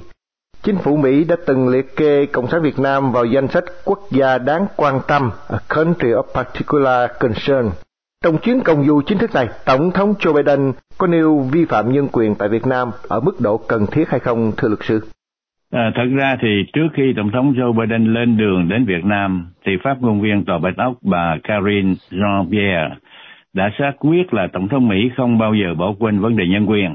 Chính 0.62 0.76
phủ 0.76 0.96
Mỹ 0.96 1.24
đã 1.24 1.36
từng 1.46 1.68
liệt 1.68 1.96
kê 1.96 2.26
Cộng 2.26 2.48
sản 2.48 2.62
Việt 2.62 2.78
Nam 2.78 3.12
vào 3.12 3.24
danh 3.24 3.48
sách 3.48 3.64
quốc 3.84 4.00
gia 4.10 4.38
đáng 4.38 4.66
quan 4.76 5.00
tâm, 5.08 5.30
a 5.48 5.58
country 5.68 6.08
of 6.08 6.22
particular 6.34 7.10
concern. 7.20 7.70
Trong 8.24 8.38
chuyến 8.38 8.60
công 8.60 8.86
du 8.86 9.02
chính 9.06 9.18
thức 9.18 9.34
này, 9.34 9.48
Tổng 9.64 9.90
thống 9.90 10.14
Joe 10.18 10.32
Biden 10.32 10.72
có 10.98 11.06
nêu 11.06 11.38
vi 11.52 11.64
phạm 11.64 11.92
nhân 11.92 12.08
quyền 12.12 12.34
tại 12.34 12.48
Việt 12.48 12.66
Nam 12.66 12.90
ở 13.08 13.20
mức 13.20 13.40
độ 13.40 13.56
cần 13.56 13.86
thiết 13.86 14.08
hay 14.08 14.20
không, 14.20 14.52
thưa 14.56 14.68
luật 14.68 14.80
sư? 14.82 15.00
À, 15.70 15.92
thật 15.94 16.06
ra 16.16 16.36
thì 16.40 16.48
trước 16.72 16.88
khi 16.92 17.12
Tổng 17.16 17.30
thống 17.30 17.52
Joe 17.52 17.72
Biden 17.72 18.14
lên 18.14 18.36
đường 18.36 18.68
đến 18.68 18.84
Việt 18.84 19.04
Nam, 19.04 19.46
thì 19.64 19.72
phát 19.82 19.96
ngôn 20.00 20.20
viên 20.20 20.44
Tòa 20.44 20.58
Bạch 20.58 20.76
Ốc 20.76 20.94
bà 21.02 21.36
Karine 21.42 21.94
Jean-Pierre 22.10 22.90
đã 23.52 23.70
xác 23.78 23.92
quyết 23.98 24.34
là 24.34 24.46
Tổng 24.52 24.68
thống 24.68 24.88
Mỹ 24.88 25.10
không 25.16 25.38
bao 25.38 25.54
giờ 25.54 25.74
bỏ 25.74 25.94
quên 25.98 26.20
vấn 26.20 26.36
đề 26.36 26.46
nhân 26.46 26.66
quyền. 26.66 26.94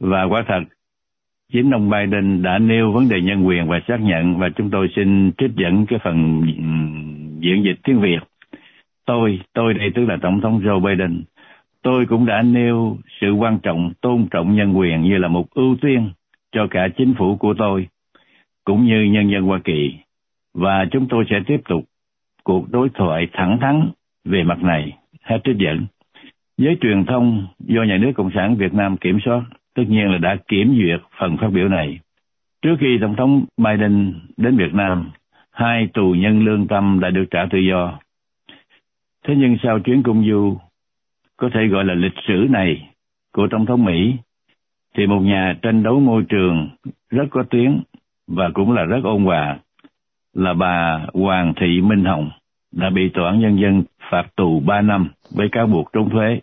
Và 0.00 0.24
quả 0.24 0.44
thật, 0.48 0.60
chính 1.52 1.70
ông 1.70 1.90
Biden 1.90 2.42
đã 2.42 2.58
nêu 2.58 2.92
vấn 2.92 3.08
đề 3.08 3.20
nhân 3.20 3.46
quyền 3.46 3.68
và 3.68 3.80
xác 3.88 4.00
nhận 4.00 4.38
và 4.38 4.48
chúng 4.48 4.70
tôi 4.70 4.88
xin 4.96 5.32
trích 5.38 5.50
dẫn 5.56 5.86
cái 5.86 5.98
phần 6.04 6.42
diễn 7.40 7.64
dịch 7.64 7.76
tiếng 7.84 8.00
Việt. 8.00 8.20
Tôi, 9.06 9.40
tôi 9.54 9.74
đây 9.74 9.90
tức 9.94 10.04
là 10.04 10.16
Tổng 10.22 10.40
thống 10.40 10.60
Joe 10.60 10.80
Biden, 10.80 11.22
tôi 11.82 12.06
cũng 12.06 12.26
đã 12.26 12.42
nêu 12.42 12.96
sự 13.20 13.32
quan 13.32 13.58
trọng 13.62 13.92
tôn 14.00 14.26
trọng 14.30 14.56
nhân 14.56 14.78
quyền 14.78 15.02
như 15.02 15.18
là 15.18 15.28
một 15.28 15.50
ưu 15.54 15.76
tiên 15.80 16.10
cho 16.52 16.66
cả 16.70 16.88
chính 16.96 17.14
phủ 17.18 17.36
của 17.36 17.54
tôi, 17.58 17.88
cũng 18.64 18.84
như 18.84 19.02
nhân 19.02 19.30
dân 19.30 19.42
Hoa 19.42 19.60
Kỳ, 19.64 19.94
và 20.54 20.84
chúng 20.90 21.08
tôi 21.08 21.24
sẽ 21.30 21.40
tiếp 21.46 21.60
tục 21.68 21.84
cuộc 22.44 22.70
đối 22.70 22.88
thoại 22.88 23.28
thẳng 23.32 23.58
thắn 23.60 23.90
về 24.24 24.42
mặt 24.42 24.62
này, 24.62 24.98
hết 25.22 25.38
trích 25.44 25.56
dẫn. 25.56 25.86
Với 26.58 26.76
truyền 26.80 27.04
thông 27.04 27.46
do 27.58 27.82
Nhà 27.82 27.96
nước 27.96 28.12
Cộng 28.14 28.30
sản 28.34 28.56
Việt 28.56 28.74
Nam 28.74 28.96
kiểm 28.96 29.18
soát, 29.24 29.42
tất 29.74 29.82
nhiên 29.88 30.10
là 30.10 30.18
đã 30.18 30.36
kiểm 30.48 30.74
duyệt 30.76 31.00
phần 31.18 31.36
phát 31.36 31.48
biểu 31.48 31.68
này. 31.68 31.98
Trước 32.62 32.76
khi 32.80 32.98
Tổng 33.00 33.16
thống 33.16 33.44
Biden 33.56 34.14
đến 34.36 34.56
Việt 34.56 34.74
Nam, 34.74 35.10
hai 35.50 35.88
tù 35.94 36.14
nhân 36.18 36.44
lương 36.44 36.66
tâm 36.68 37.00
đã 37.00 37.10
được 37.10 37.24
trả 37.30 37.46
tự 37.50 37.58
do. 37.58 37.98
Thế 39.24 39.34
nhưng 39.36 39.56
sau 39.62 39.78
chuyến 39.80 40.02
công 40.02 40.24
du, 40.28 40.56
có 41.36 41.50
thể 41.54 41.66
gọi 41.66 41.84
là 41.84 41.94
lịch 41.94 42.14
sử 42.28 42.46
này 42.50 42.88
của 43.32 43.48
Tổng 43.50 43.66
thống 43.66 43.84
Mỹ, 43.84 44.16
thì 44.96 45.06
một 45.06 45.20
nhà 45.20 45.54
tranh 45.62 45.82
đấu 45.82 46.00
môi 46.00 46.24
trường 46.28 46.68
rất 47.10 47.24
có 47.30 47.44
tiếng 47.50 47.82
và 48.28 48.50
cũng 48.54 48.72
là 48.72 48.84
rất 48.84 49.00
ôn 49.04 49.24
hòa 49.24 49.58
là 50.34 50.54
bà 50.54 51.00
Hoàng 51.14 51.52
Thị 51.60 51.80
Minh 51.80 52.04
Hồng 52.04 52.30
đã 52.72 52.90
bị 52.90 53.08
Tòa 53.08 53.30
án 53.30 53.40
Nhân 53.40 53.60
dân 53.60 53.82
phạt 54.10 54.26
tù 54.36 54.60
3 54.60 54.80
năm 54.80 55.08
với 55.30 55.48
cáo 55.52 55.66
buộc 55.66 55.92
trốn 55.92 56.10
thuế. 56.10 56.40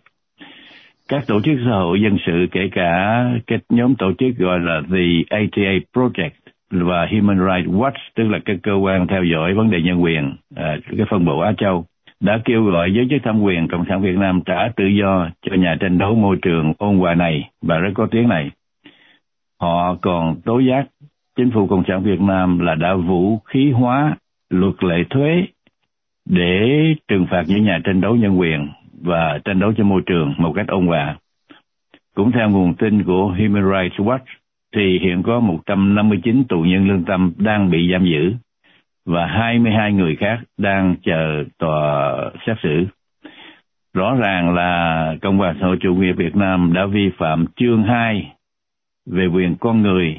Các 1.08 1.26
tổ 1.26 1.40
chức 1.40 1.58
xã 1.64 1.70
hội 1.70 2.02
dân 2.02 2.16
sự 2.26 2.46
kể 2.52 2.68
cả 2.72 3.24
cái 3.46 3.58
nhóm 3.68 3.94
tổ 3.94 4.12
chức 4.18 4.36
gọi 4.38 4.60
là 4.60 4.80
The 4.90 5.06
ATA 5.30 5.72
Project 5.92 6.30
và 6.70 7.08
Human 7.12 7.38
Rights 7.38 7.74
Watch 7.74 7.98
tức 8.14 8.24
là 8.28 8.38
cái 8.44 8.58
cơ 8.62 8.72
quan 8.72 9.06
theo 9.06 9.24
dõi 9.24 9.54
vấn 9.54 9.70
đề 9.70 9.82
nhân 9.82 10.02
quyền 10.02 10.34
à, 10.56 10.76
cái 10.96 11.06
phân 11.10 11.24
bộ 11.24 11.40
Á 11.40 11.52
Châu 11.58 11.84
đã 12.20 12.40
kêu 12.44 12.64
gọi 12.64 12.92
giới 12.94 13.06
chức 13.10 13.22
thẩm 13.22 13.42
quyền 13.42 13.68
Cộng 13.68 13.84
sản 13.88 14.02
Việt 14.02 14.16
Nam 14.16 14.40
trả 14.46 14.68
tự 14.76 14.84
do 14.86 15.30
cho 15.42 15.56
nhà 15.56 15.76
tranh 15.80 15.98
đấu 15.98 16.14
môi 16.14 16.36
trường 16.42 16.72
ôn 16.78 16.98
hòa 16.98 17.14
này 17.14 17.50
và 17.62 17.78
rất 17.78 17.90
có 17.94 18.06
tiếng 18.10 18.28
này. 18.28 18.50
Họ 19.60 19.94
còn 20.02 20.40
tố 20.44 20.58
giác 20.58 20.86
chính 21.36 21.50
phủ 21.50 21.66
Cộng 21.66 21.84
sản 21.88 22.02
Việt 22.02 22.20
Nam 22.20 22.58
là 22.58 22.74
đã 22.74 22.94
vũ 22.94 23.38
khí 23.38 23.70
hóa 23.70 24.16
luật 24.50 24.84
lệ 24.84 25.04
thuế 25.10 25.44
để 26.28 26.94
trừng 27.08 27.26
phạt 27.30 27.42
những 27.46 27.64
nhà 27.64 27.78
tranh 27.84 28.00
đấu 28.00 28.16
nhân 28.16 28.40
quyền 28.40 28.68
và 29.02 29.38
tranh 29.44 29.58
đấu 29.58 29.72
cho 29.76 29.84
môi 29.84 30.02
trường 30.06 30.34
một 30.38 30.52
cách 30.56 30.68
ôn 30.68 30.86
hòa. 30.86 31.16
Cũng 32.14 32.32
theo 32.32 32.50
nguồn 32.50 32.74
tin 32.74 33.02
của 33.04 33.26
Human 33.26 33.64
Rights 33.72 34.00
Watch, 34.00 34.24
thì 34.74 34.98
hiện 34.98 35.22
có 35.22 35.40
159 35.40 36.44
tù 36.48 36.62
nhân 36.62 36.88
lương 36.88 37.04
tâm 37.04 37.32
đang 37.36 37.70
bị 37.70 37.92
giam 37.92 38.04
giữ 38.04 38.32
và 39.06 39.26
22 39.26 39.92
người 39.92 40.16
khác 40.16 40.38
đang 40.58 40.94
chờ 41.02 41.44
tòa 41.58 42.16
xét 42.46 42.56
xử. 42.62 42.86
Rõ 43.94 44.14
ràng 44.14 44.54
là 44.54 45.14
Cộng 45.22 45.38
hòa 45.38 45.54
xã 45.60 45.66
hội 45.66 45.76
chủ 45.80 45.94
nghĩa 45.94 46.12
Việt 46.12 46.36
Nam 46.36 46.72
đã 46.72 46.86
vi 46.86 47.10
phạm 47.18 47.44
chương 47.56 47.82
2 47.82 48.32
về 49.06 49.26
quyền 49.26 49.56
con 49.56 49.82
người, 49.82 50.16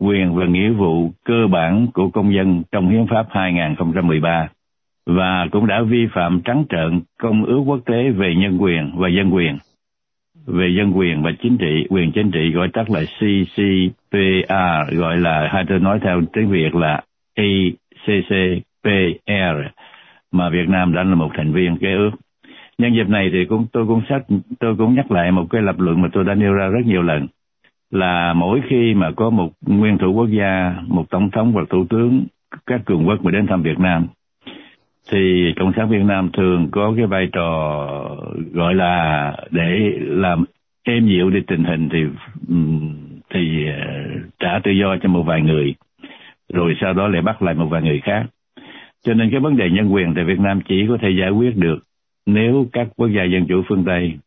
quyền 0.00 0.34
và 0.34 0.46
nghĩa 0.46 0.70
vụ 0.70 1.12
cơ 1.24 1.46
bản 1.50 1.86
của 1.94 2.10
công 2.10 2.34
dân 2.34 2.62
trong 2.72 2.88
Hiến 2.88 3.06
pháp 3.06 3.26
2013 3.30 4.48
và 5.06 5.46
cũng 5.52 5.66
đã 5.66 5.82
vi 5.82 6.06
phạm 6.14 6.40
trắng 6.44 6.64
trợn 6.68 7.00
Công 7.18 7.44
ước 7.44 7.60
quốc 7.66 7.80
tế 7.86 8.10
về 8.10 8.34
nhân 8.34 8.58
quyền 8.58 8.92
và 8.94 9.08
dân 9.08 9.34
quyền 9.34 9.58
về 10.46 10.68
dân 10.76 10.98
quyền 10.98 11.22
và 11.22 11.30
chính 11.42 11.58
trị, 11.58 11.86
quyền 11.90 12.12
chính 12.12 12.30
trị 12.30 12.52
gọi 12.52 12.68
tắt 12.72 12.90
là 12.90 13.00
CCPR, 13.00 14.96
gọi 14.98 15.16
là 15.18 15.48
hay 15.52 15.64
tôi 15.68 15.80
nói 15.80 15.98
theo 16.02 16.22
tiếng 16.32 16.50
Việt 16.50 16.74
là 16.74 17.02
CCPR 18.06 19.56
mà 20.32 20.50
Việt 20.50 20.68
Nam 20.68 20.94
đã 20.94 21.02
là 21.02 21.14
một 21.14 21.30
thành 21.34 21.52
viên 21.52 21.76
cái 21.80 21.92
ước. 21.92 22.10
Nhân 22.78 22.94
dịp 22.94 23.08
này 23.08 23.30
thì 23.32 23.44
cũng 23.44 23.66
tôi 23.72 23.86
cũng 23.86 24.02
sách 24.08 24.22
tôi 24.60 24.76
cũng 24.76 24.94
nhắc 24.94 25.10
lại 25.10 25.32
một 25.32 25.46
cái 25.50 25.62
lập 25.62 25.78
luận 25.78 26.02
mà 26.02 26.08
tôi 26.12 26.24
đã 26.24 26.34
nêu 26.34 26.52
ra 26.52 26.66
rất 26.66 26.86
nhiều 26.86 27.02
lần. 27.02 27.26
Là 27.90 28.32
mỗi 28.32 28.62
khi 28.68 28.94
mà 28.94 29.10
có 29.16 29.30
một 29.30 29.52
nguyên 29.60 29.98
thủ 29.98 30.12
quốc 30.12 30.28
gia, 30.28 30.74
một 30.86 31.10
tổng 31.10 31.30
thống 31.30 31.52
hoặc 31.52 31.66
thủ 31.70 31.86
tướng 31.90 32.24
các 32.66 32.80
cường 32.84 33.08
quốc 33.08 33.24
mà 33.24 33.30
đến 33.30 33.46
thăm 33.46 33.62
Việt 33.62 33.78
Nam 33.78 34.06
thì 35.10 35.52
cộng 35.56 35.72
sản 35.76 35.88
Việt 35.88 36.04
Nam 36.04 36.30
thường 36.32 36.68
có 36.70 36.94
cái 36.96 37.06
vai 37.06 37.28
trò 37.32 37.88
gọi 38.52 38.74
là 38.74 39.36
để 39.50 39.92
làm 39.98 40.44
êm 40.82 41.06
dịu 41.06 41.30
đi 41.30 41.40
tình 41.46 41.64
hình 41.64 41.88
thì 41.92 41.98
thì 43.34 43.66
ờ, 43.66 43.80
trả 44.38 44.60
tự 44.64 44.70
do 44.70 44.96
cho 45.02 45.08
một 45.08 45.22
vài 45.22 45.42
người 45.42 45.74
rồi 46.52 46.74
sau 46.80 46.92
đó 46.92 47.08
lại 47.08 47.22
bắt 47.22 47.42
lại 47.42 47.54
một 47.54 47.66
vài 47.66 47.82
người 47.82 48.00
khác. 48.00 48.26
Cho 49.04 49.14
nên 49.14 49.30
cái 49.30 49.40
vấn 49.40 49.56
đề 49.56 49.70
nhân 49.70 49.92
quyền 49.92 50.14
tại 50.14 50.24
Việt 50.24 50.40
Nam 50.40 50.60
chỉ 50.68 50.86
có 50.88 50.98
thể 51.02 51.08
giải 51.20 51.30
quyết 51.30 51.56
được 51.56 51.78
nếu 52.26 52.66
các 52.72 52.88
quốc 52.96 53.08
gia 53.08 53.24
dân 53.24 53.46
chủ 53.48 53.62
phương 53.68 53.84
Tây 53.86 54.18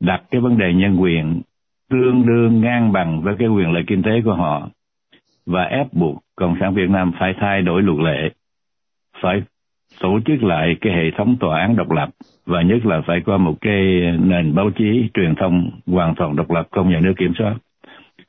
đặt 0.00 0.22
cái 0.30 0.40
vấn 0.40 0.58
đề 0.58 0.74
nhân 0.74 0.96
quyền 1.00 1.42
tương 1.90 2.26
đương 2.26 2.60
ngang 2.60 2.92
bằng 2.92 3.22
với 3.22 3.34
cái 3.38 3.48
quyền 3.48 3.72
lợi 3.72 3.84
kinh 3.86 4.02
tế 4.02 4.10
của 4.24 4.34
họ 4.34 4.68
và 5.46 5.62
ép 5.62 5.92
buộc 5.92 6.22
cộng 6.36 6.56
sản 6.60 6.74
Việt 6.74 6.90
Nam 6.90 7.12
phải 7.18 7.34
thay 7.40 7.62
đổi 7.62 7.82
luật 7.82 7.98
lệ, 7.98 8.30
phải 9.22 9.42
tổ 10.00 10.20
chức 10.26 10.42
lại 10.42 10.76
cái 10.80 10.92
hệ 10.92 11.10
thống 11.16 11.36
tòa 11.40 11.60
án 11.60 11.76
độc 11.76 11.90
lập 11.90 12.08
và 12.46 12.62
nhất 12.62 12.86
là 12.86 13.00
phải 13.06 13.20
có 13.26 13.38
một 13.38 13.54
cái 13.60 14.00
nền 14.20 14.54
báo 14.54 14.70
chí 14.70 15.08
truyền 15.14 15.34
thông 15.34 15.70
hoàn 15.86 16.14
toàn 16.14 16.36
độc 16.36 16.50
lập 16.50 16.68
không 16.70 16.90
nhà 16.90 17.00
nước 17.00 17.14
kiểm 17.16 17.32
soát 17.38 17.54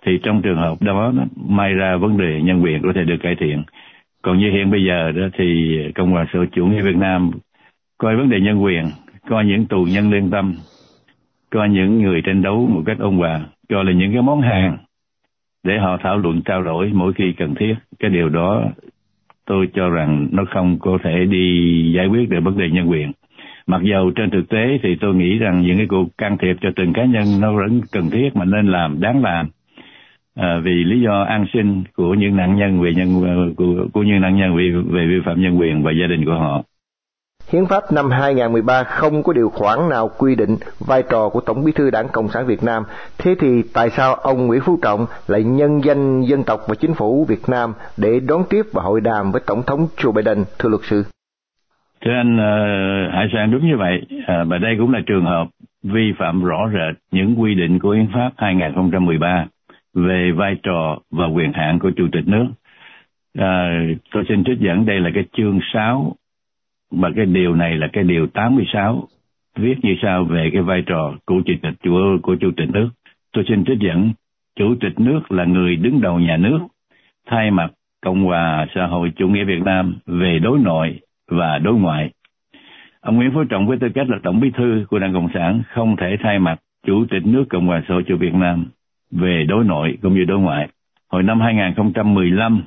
thì 0.06 0.20
trong 0.24 0.42
trường 0.42 0.58
hợp 0.58 0.82
đó, 0.82 1.14
may 1.50 1.74
ra 1.74 1.98
vấn 1.98 2.18
đề 2.18 2.42
nhân 2.42 2.64
quyền 2.64 2.82
có 2.82 2.92
thể 2.96 3.04
được 3.04 3.18
cải 3.24 3.36
thiện. 3.36 3.64
Còn 4.22 4.40
như 4.40 4.52
hiện 4.52 4.72
bây 4.72 4.84
giờ 4.84 5.12
đó, 5.12 5.28
thì 5.38 5.78
cộng 5.96 6.12
hòa 6.12 6.26
xã 6.34 6.40
hội 6.40 6.48
chủ 6.52 6.66
nghĩa 6.66 6.82
việt 6.82 6.96
nam 6.96 7.32
coi 7.98 8.16
vấn 8.16 8.30
đề 8.30 8.40
nhân 8.40 8.64
quyền, 8.64 8.86
coi 9.30 9.46
những 9.46 9.66
tù 9.66 9.84
nhân 9.84 10.12
lương 10.12 10.30
tâm, 10.30 10.56
coi 11.50 11.70
những 11.70 12.02
người 12.02 12.22
tranh 12.22 12.42
đấu 12.42 12.68
một 12.74 12.82
cách 12.86 12.98
ôn 13.00 13.16
hòa, 13.16 13.40
coi 13.70 13.86
là 13.86 13.92
những 13.92 14.14
cái 14.14 14.22
món 14.22 14.42
hàng 14.42 14.78
để 15.64 15.78
họ 15.80 15.98
thảo 16.04 16.18
luận 16.18 16.42
trao 16.46 16.64
đổi 16.64 16.92
mỗi 16.94 17.14
khi 17.14 17.34
cần 17.38 17.56
thiết. 17.56 17.76
Cái 18.00 18.12
điều 18.12 18.30
đó 18.30 18.64
tôi 19.46 19.68
cho 19.74 19.90
rằng 19.90 20.28
nó 20.32 20.46
không 20.54 20.80
có 20.80 20.98
thể 21.04 21.26
đi 21.26 21.92
giải 21.96 22.08
quyết 22.08 22.30
được 22.30 22.40
vấn 22.44 22.58
đề 22.58 22.70
nhân 22.70 22.90
quyền. 22.90 23.12
Mặc 23.68 23.82
dầu 23.84 24.12
trên 24.16 24.30
thực 24.30 24.50
tế 24.50 24.80
thì 24.84 24.96
tôi 24.96 25.16
nghĩ 25.16 25.38
rằng 25.38 25.62
những 25.62 25.78
cái 25.78 25.88
cuộc 25.90 26.18
can 26.18 26.38
thiệp 26.38 26.56
cho 26.62 26.70
từng 26.76 26.94
cá 26.94 27.06
nhân 27.06 27.26
nó 27.40 27.54
vẫn 27.54 27.82
cần 27.92 28.10
thiết 28.10 28.36
mà 28.36 28.46
nên 28.46 28.68
làm, 28.68 29.00
đáng 29.02 29.24
làm 29.24 29.50
à, 30.36 30.60
vì 30.64 30.84
lý 30.84 31.02
do 31.02 31.24
an 31.24 31.46
sinh 31.54 31.84
của 31.96 32.14
những 32.14 32.36
nạn 32.38 32.56
nhân 32.56 32.82
về 32.82 32.94
nhân 32.96 33.22
của, 33.58 33.88
của 33.94 34.04
những 34.04 34.22
nạn 34.22 34.38
nhân 34.38 34.56
về, 34.58 34.72
về 34.90 35.06
vi 35.06 35.20
phạm 35.26 35.42
nhân 35.42 35.60
quyền 35.60 35.84
và 35.84 35.92
gia 35.92 36.08
đình 36.08 36.26
của 36.26 36.34
họ 36.34 36.64
Hiến 37.52 37.66
pháp 37.66 37.84
năm 37.92 38.10
2013 38.12 38.84
không 38.84 39.24
có 39.24 39.34
điều 39.34 39.50
khoản 39.50 39.90
nào 39.90 40.10
quy 40.18 40.36
định 40.36 40.56
vai 40.80 41.04
trò 41.10 41.30
của 41.30 41.42
Tổng 41.42 41.66
bí 41.66 41.72
thư 41.72 41.90
Đảng 41.90 42.08
Cộng 42.14 42.28
sản 42.28 42.46
Việt 42.46 42.64
Nam. 42.64 42.84
Thế 43.18 43.36
thì 43.40 43.64
tại 43.74 43.90
sao 43.90 44.16
ông 44.16 44.48
Nguyễn 44.48 44.62
Phú 44.66 44.80
Trọng 44.82 45.06
lại 45.28 45.44
nhân 45.44 45.82
danh 45.84 46.22
dân 46.22 46.44
tộc 46.44 46.60
và 46.68 46.76
chính 46.76 46.94
phủ 46.94 47.26
Việt 47.26 47.42
Nam 47.48 47.74
để 47.98 48.20
đón 48.28 48.44
tiếp 48.50 48.62
và 48.74 48.84
hội 48.84 49.02
đàm 49.02 49.32
với 49.32 49.42
Tổng 49.48 49.64
thống 49.68 49.88
Joe 49.98 50.12
Biden, 50.12 50.44
thưa 50.60 50.70
luật 50.70 50.82
sư? 50.84 51.04
Thưa 52.06 52.12
anh 52.12 52.36
uh, 52.36 53.14
Hải 53.14 53.28
Sang 53.34 53.52
đúng 53.52 53.68
như 53.68 53.78
vậy, 53.78 54.02
uh, 54.18 54.48
và 54.48 54.58
đây 54.58 54.76
cũng 54.80 54.94
là 54.94 55.00
trường 55.06 55.26
hợp 55.26 55.48
vi 55.84 56.14
phạm 56.20 56.44
rõ 56.44 56.70
rệt 56.74 57.02
những 57.12 57.42
quy 57.42 57.56
định 57.56 57.80
của 57.80 57.92
Hiến 57.92 58.08
pháp 58.14 58.32
2013 58.38 59.46
về 59.96 60.32
vai 60.32 60.56
trò 60.64 60.98
và 61.12 61.26
quyền 61.26 61.54
hạn 61.54 61.80
của 61.80 61.92
Chủ 61.96 62.08
tịch 62.12 62.28
nước. 62.28 62.48
À, 63.38 63.84
tôi 64.12 64.24
xin 64.30 64.44
trích 64.44 64.60
dẫn 64.60 64.86
đây 64.86 65.00
là 65.00 65.10
cái 65.14 65.24
chương 65.38 65.60
6 65.74 66.16
và 66.92 67.12
cái 67.16 67.26
điều 67.26 67.56
này 67.56 67.78
là 67.78 67.88
cái 67.94 68.04
điều 68.04 68.28
86 68.28 69.08
viết 69.56 69.76
như 69.82 69.96
sau 70.02 70.24
về 70.24 70.50
cái 70.54 70.62
vai 70.62 70.84
trò 70.86 71.14
của 71.26 71.42
chủ 71.46 71.54
tịch 71.62 71.74
của, 71.84 72.18
của 72.24 72.36
chủ 72.36 72.52
tịch 72.58 72.70
nước. 72.70 72.90
Tôi 73.34 73.44
xin 73.48 73.66
trích 73.66 73.80
dẫn 73.80 74.12
chủ 74.56 74.76
tịch 74.82 75.00
nước 75.00 75.32
là 75.32 75.46
người 75.46 75.76
đứng 75.76 76.02
đầu 76.02 76.20
nhà 76.20 76.38
nước 76.38 76.60
thay 77.28 77.52
mặt 77.52 77.72
Cộng 78.02 78.24
hòa 78.24 78.66
xã 78.76 78.86
hội 78.86 79.12
chủ 79.16 79.28
nghĩa 79.28 79.44
Việt 79.44 79.62
Nam 79.66 79.96
về 80.06 80.40
đối 80.40 80.60
nội 80.60 81.00
và 81.28 81.58
đối 81.58 81.74
ngoại. 81.74 82.10
Ông 83.02 83.16
Nguyễn 83.16 83.32
Phú 83.34 83.44
Trọng 83.44 83.68
với 83.68 83.78
tư 83.78 83.88
cách 83.96 84.10
là 84.10 84.18
Tổng 84.24 84.40
bí 84.40 84.52
thư 84.58 84.86
của 84.90 85.00
Đảng 85.00 85.14
Cộng 85.14 85.30
sản 85.34 85.62
không 85.74 85.96
thể 85.96 86.18
thay 86.24 86.40
mặt 86.40 86.60
Chủ 86.86 87.06
tịch 87.10 87.26
nước 87.26 87.46
Cộng 87.50 87.68
hòa 87.68 87.84
xã 87.88 87.94
hội 87.94 88.04
chủ 88.08 88.18
Việt 88.18 88.34
Nam 88.34 88.66
về 89.16 89.44
đối 89.48 89.64
nội 89.64 89.98
cũng 90.02 90.14
như 90.14 90.24
đối 90.24 90.40
ngoại. 90.40 90.68
Hồi 91.12 91.24
năm 91.24 91.42
2015, 91.42 92.64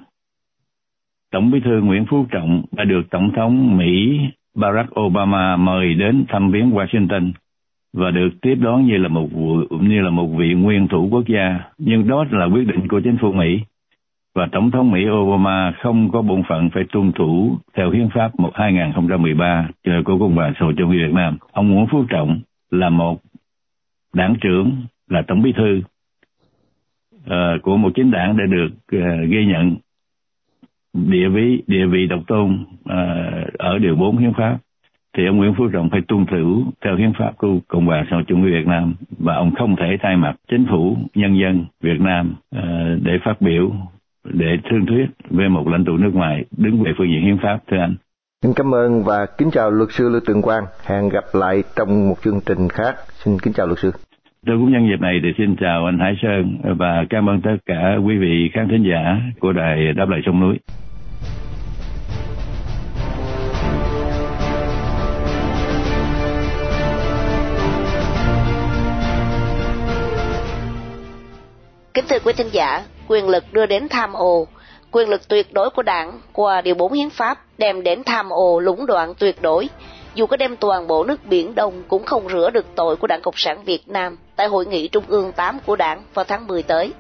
Tổng 1.32 1.50
bí 1.50 1.60
thư 1.60 1.80
Nguyễn 1.80 2.04
Phú 2.10 2.26
Trọng 2.30 2.62
đã 2.72 2.84
được 2.84 3.10
Tổng 3.10 3.32
thống 3.36 3.76
Mỹ 3.76 4.20
Barack 4.54 5.00
Obama 5.00 5.56
mời 5.56 5.94
đến 5.94 6.24
thăm 6.28 6.50
viếng 6.50 6.70
Washington 6.70 7.32
và 7.92 8.10
được 8.10 8.28
tiếp 8.42 8.54
đón 8.54 8.86
như 8.86 8.96
là 8.96 9.08
một 9.08 9.28
như 9.80 10.00
là 10.00 10.10
một 10.10 10.26
vị 10.26 10.54
nguyên 10.54 10.88
thủ 10.88 11.08
quốc 11.10 11.26
gia 11.26 11.60
nhưng 11.78 12.08
đó 12.08 12.24
là 12.30 12.44
quyết 12.44 12.66
định 12.66 12.88
của 12.88 13.00
chính 13.00 13.16
phủ 13.20 13.32
Mỹ 13.32 13.60
và 14.34 14.48
tổng 14.52 14.70
thống 14.70 14.90
Mỹ 14.90 15.08
Obama 15.10 15.72
không 15.82 16.10
có 16.10 16.22
bổn 16.22 16.42
phận 16.48 16.70
phải 16.70 16.84
tuân 16.92 17.12
thủ 17.12 17.58
theo 17.76 17.90
hiến 17.90 18.08
pháp 18.14 18.32
2013 18.54 19.68
của 20.04 20.18
Cộng 20.18 20.34
hòa 20.34 20.52
xã 20.54 20.64
hội 20.64 20.74
chủ 20.78 20.86
nghĩa 20.86 21.06
Việt 21.06 21.12
Nam. 21.14 21.38
Ông 21.52 21.70
Nguyễn 21.70 21.86
Phú 21.90 22.04
Trọng 22.08 22.40
là 22.70 22.90
một 22.90 23.20
đảng 24.14 24.34
trưởng 24.40 24.72
là 25.08 25.22
tổng 25.22 25.42
bí 25.42 25.52
thư 25.52 25.82
uh, 27.28 27.62
của 27.62 27.76
một 27.76 27.90
chính 27.94 28.10
đảng 28.10 28.36
để 28.36 28.44
được 28.46 28.96
uh, 28.96 29.30
ghi 29.30 29.46
nhận 29.46 29.76
địa 30.94 31.28
vị 31.28 31.62
địa 31.66 31.86
vị 31.86 32.06
độc 32.06 32.20
tôn 32.26 32.64
uh, 32.80 33.54
ở 33.58 33.78
điều 33.78 33.96
4 33.96 34.18
hiến 34.18 34.32
pháp 34.36 34.58
thì 35.16 35.26
ông 35.26 35.36
Nguyễn 35.36 35.54
Phú 35.58 35.68
Trọng 35.72 35.90
phải 35.90 36.00
tuân 36.08 36.26
thủ 36.26 36.62
theo 36.84 36.96
hiến 36.96 37.12
pháp 37.18 37.32
của 37.38 37.58
Cộng 37.68 37.86
hòa 37.86 38.06
xã 38.10 38.16
hội 38.16 38.24
chủ 38.28 38.36
nghĩa 38.36 38.50
Việt 38.50 38.66
Nam 38.66 38.94
và 39.18 39.34
ông 39.34 39.54
không 39.58 39.76
thể 39.76 39.96
thay 40.02 40.16
mặt 40.16 40.36
chính 40.48 40.66
phủ 40.70 40.96
nhân 41.14 41.38
dân 41.40 41.64
Việt 41.80 42.00
Nam 42.00 42.34
uh, 42.56 42.62
để 43.02 43.12
phát 43.24 43.40
biểu 43.40 43.72
để 44.24 44.56
thương 44.70 44.86
thuyết 44.86 45.06
về 45.30 45.48
một 45.48 45.68
lãnh 45.68 45.84
tụ 45.84 45.96
nước 45.96 46.10
ngoài 46.14 46.44
đứng 46.56 46.82
về 46.82 46.92
phương 46.98 47.10
diện 47.10 47.22
hiến 47.22 47.38
pháp 47.42 47.58
thưa 47.70 47.78
anh. 47.78 47.96
Xin 48.42 48.52
cảm 48.56 48.74
ơn 48.74 49.04
và 49.04 49.26
kính 49.38 49.50
chào 49.50 49.70
luật 49.70 49.88
sư 49.92 50.08
Lưu 50.08 50.20
Tường 50.26 50.42
Quang. 50.42 50.64
Hẹn 50.86 51.08
gặp 51.08 51.24
lại 51.32 51.62
trong 51.76 52.08
một 52.08 52.14
chương 52.24 52.40
trình 52.46 52.68
khác. 52.68 52.96
Xin 53.24 53.38
kính 53.42 53.52
chào 53.52 53.66
luật 53.66 53.78
sư. 53.78 53.90
Tôi 54.46 54.56
cũng 54.56 54.72
nhân 54.72 54.88
dịp 54.90 55.00
này 55.00 55.20
để 55.20 55.28
xin 55.38 55.56
chào 55.60 55.84
anh 55.84 55.98
Hải 55.98 56.14
Sơn 56.22 56.58
và 56.78 57.04
cảm 57.10 57.28
ơn 57.28 57.40
tất 57.40 57.56
cả 57.66 57.96
quý 58.06 58.16
vị 58.18 58.50
khán 58.54 58.68
thính 58.68 58.84
giả 58.90 59.16
của 59.40 59.52
đài 59.52 59.92
Đáp 59.92 60.08
Lời 60.08 60.20
Sông 60.26 60.40
Núi. 60.40 60.58
Kính 71.94 72.04
thưa 72.08 72.18
quý 72.24 72.32
thính 72.36 72.52
giả, 72.52 72.82
quyền 73.08 73.28
lực 73.28 73.44
đưa 73.52 73.66
đến 73.66 73.82
tham 73.90 74.12
ô, 74.12 74.46
quyền 74.90 75.08
lực 75.08 75.28
tuyệt 75.28 75.46
đối 75.52 75.70
của 75.70 75.82
đảng 75.82 76.12
qua 76.32 76.60
điều 76.60 76.74
4 76.74 76.92
hiến 76.92 77.10
pháp 77.10 77.38
đem 77.58 77.82
đến 77.82 78.02
tham 78.06 78.28
ô 78.30 78.60
lũng 78.60 78.86
đoạn 78.86 79.12
tuyệt 79.18 79.36
đối. 79.42 79.68
Dù 80.14 80.26
có 80.26 80.36
đem 80.36 80.56
toàn 80.56 80.86
bộ 80.86 81.04
nước 81.04 81.20
Biển 81.28 81.54
Đông 81.54 81.82
cũng 81.88 82.04
không 82.04 82.28
rửa 82.28 82.50
được 82.50 82.66
tội 82.74 82.96
của 82.96 83.06
Đảng 83.06 83.20
Cộng 83.22 83.36
sản 83.36 83.64
Việt 83.64 83.82
Nam 83.86 84.16
tại 84.38 84.48
Hội 84.48 84.66
nghị 84.66 84.88
Trung 84.88 85.04
ương 85.08 85.32
8 85.32 85.58
của 85.66 85.76
đảng 85.76 86.02
vào 86.14 86.24
tháng 86.24 86.46
10 86.46 86.62
tới. 86.62 86.92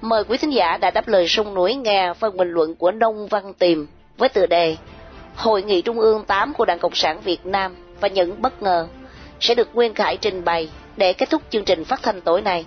Mời 0.00 0.24
quý 0.24 0.38
thính 0.38 0.50
giả 0.50 0.76
đã 0.76 0.90
đáp 0.90 1.08
lời 1.08 1.28
sung 1.28 1.54
núi 1.54 1.74
nghe 1.74 2.12
phần 2.20 2.36
bình 2.36 2.48
luận 2.48 2.74
của 2.74 2.90
Nông 2.90 3.26
Văn 3.26 3.54
Tiềm 3.54 3.86
với 4.18 4.28
tựa 4.28 4.46
đề 4.46 4.76
Hội 5.36 5.62
nghị 5.62 5.82
Trung 5.82 6.00
ương 6.00 6.24
8 6.24 6.54
của 6.54 6.64
Đảng 6.64 6.78
Cộng 6.78 6.94
sản 6.94 7.20
Việt 7.24 7.46
Nam 7.46 7.74
và 8.00 8.08
những 8.08 8.42
bất 8.42 8.62
ngờ 8.62 8.88
sẽ 9.40 9.54
được 9.54 9.68
Nguyên 9.74 9.94
Khải 9.94 10.16
trình 10.16 10.44
bày 10.44 10.70
để 10.96 11.12
kết 11.12 11.30
thúc 11.30 11.42
chương 11.50 11.64
trình 11.64 11.84
phát 11.84 12.02
thanh 12.02 12.20
tối 12.20 12.42
nay. 12.42 12.64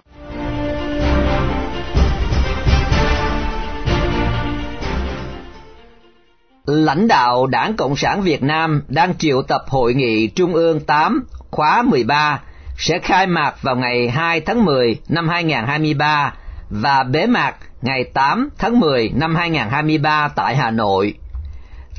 Lãnh 6.66 7.08
đạo 7.08 7.48
Đảng 7.48 7.74
Cộng 7.78 7.96
sản 7.96 8.22
Việt 8.22 8.44
Nam 8.44 8.84
đang 8.88 9.18
triệu 9.18 9.42
tập 9.42 9.62
Hội 9.68 9.94
nghị 9.94 10.28
Trung 10.28 10.54
ương 10.54 10.80
8 10.80 11.26
khóa 11.52 11.82
13 11.82 12.42
sẽ 12.82 13.00
khai 13.00 13.28
mạc 13.28 13.62
vào 13.62 13.76
ngày 13.76 14.10
2 14.10 14.42
tháng 14.42 14.66
10 14.66 14.98
năm 15.10 15.30
2023 15.30 16.34
và 16.70 17.04
bế 17.04 17.26
mạc 17.26 17.56
ngày 17.82 18.04
8 18.04 18.50
tháng 18.58 18.80
10 18.80 19.12
năm 19.16 19.36
2023 19.36 20.28
tại 20.36 20.56
Hà 20.56 20.72
Nội. 20.72 21.14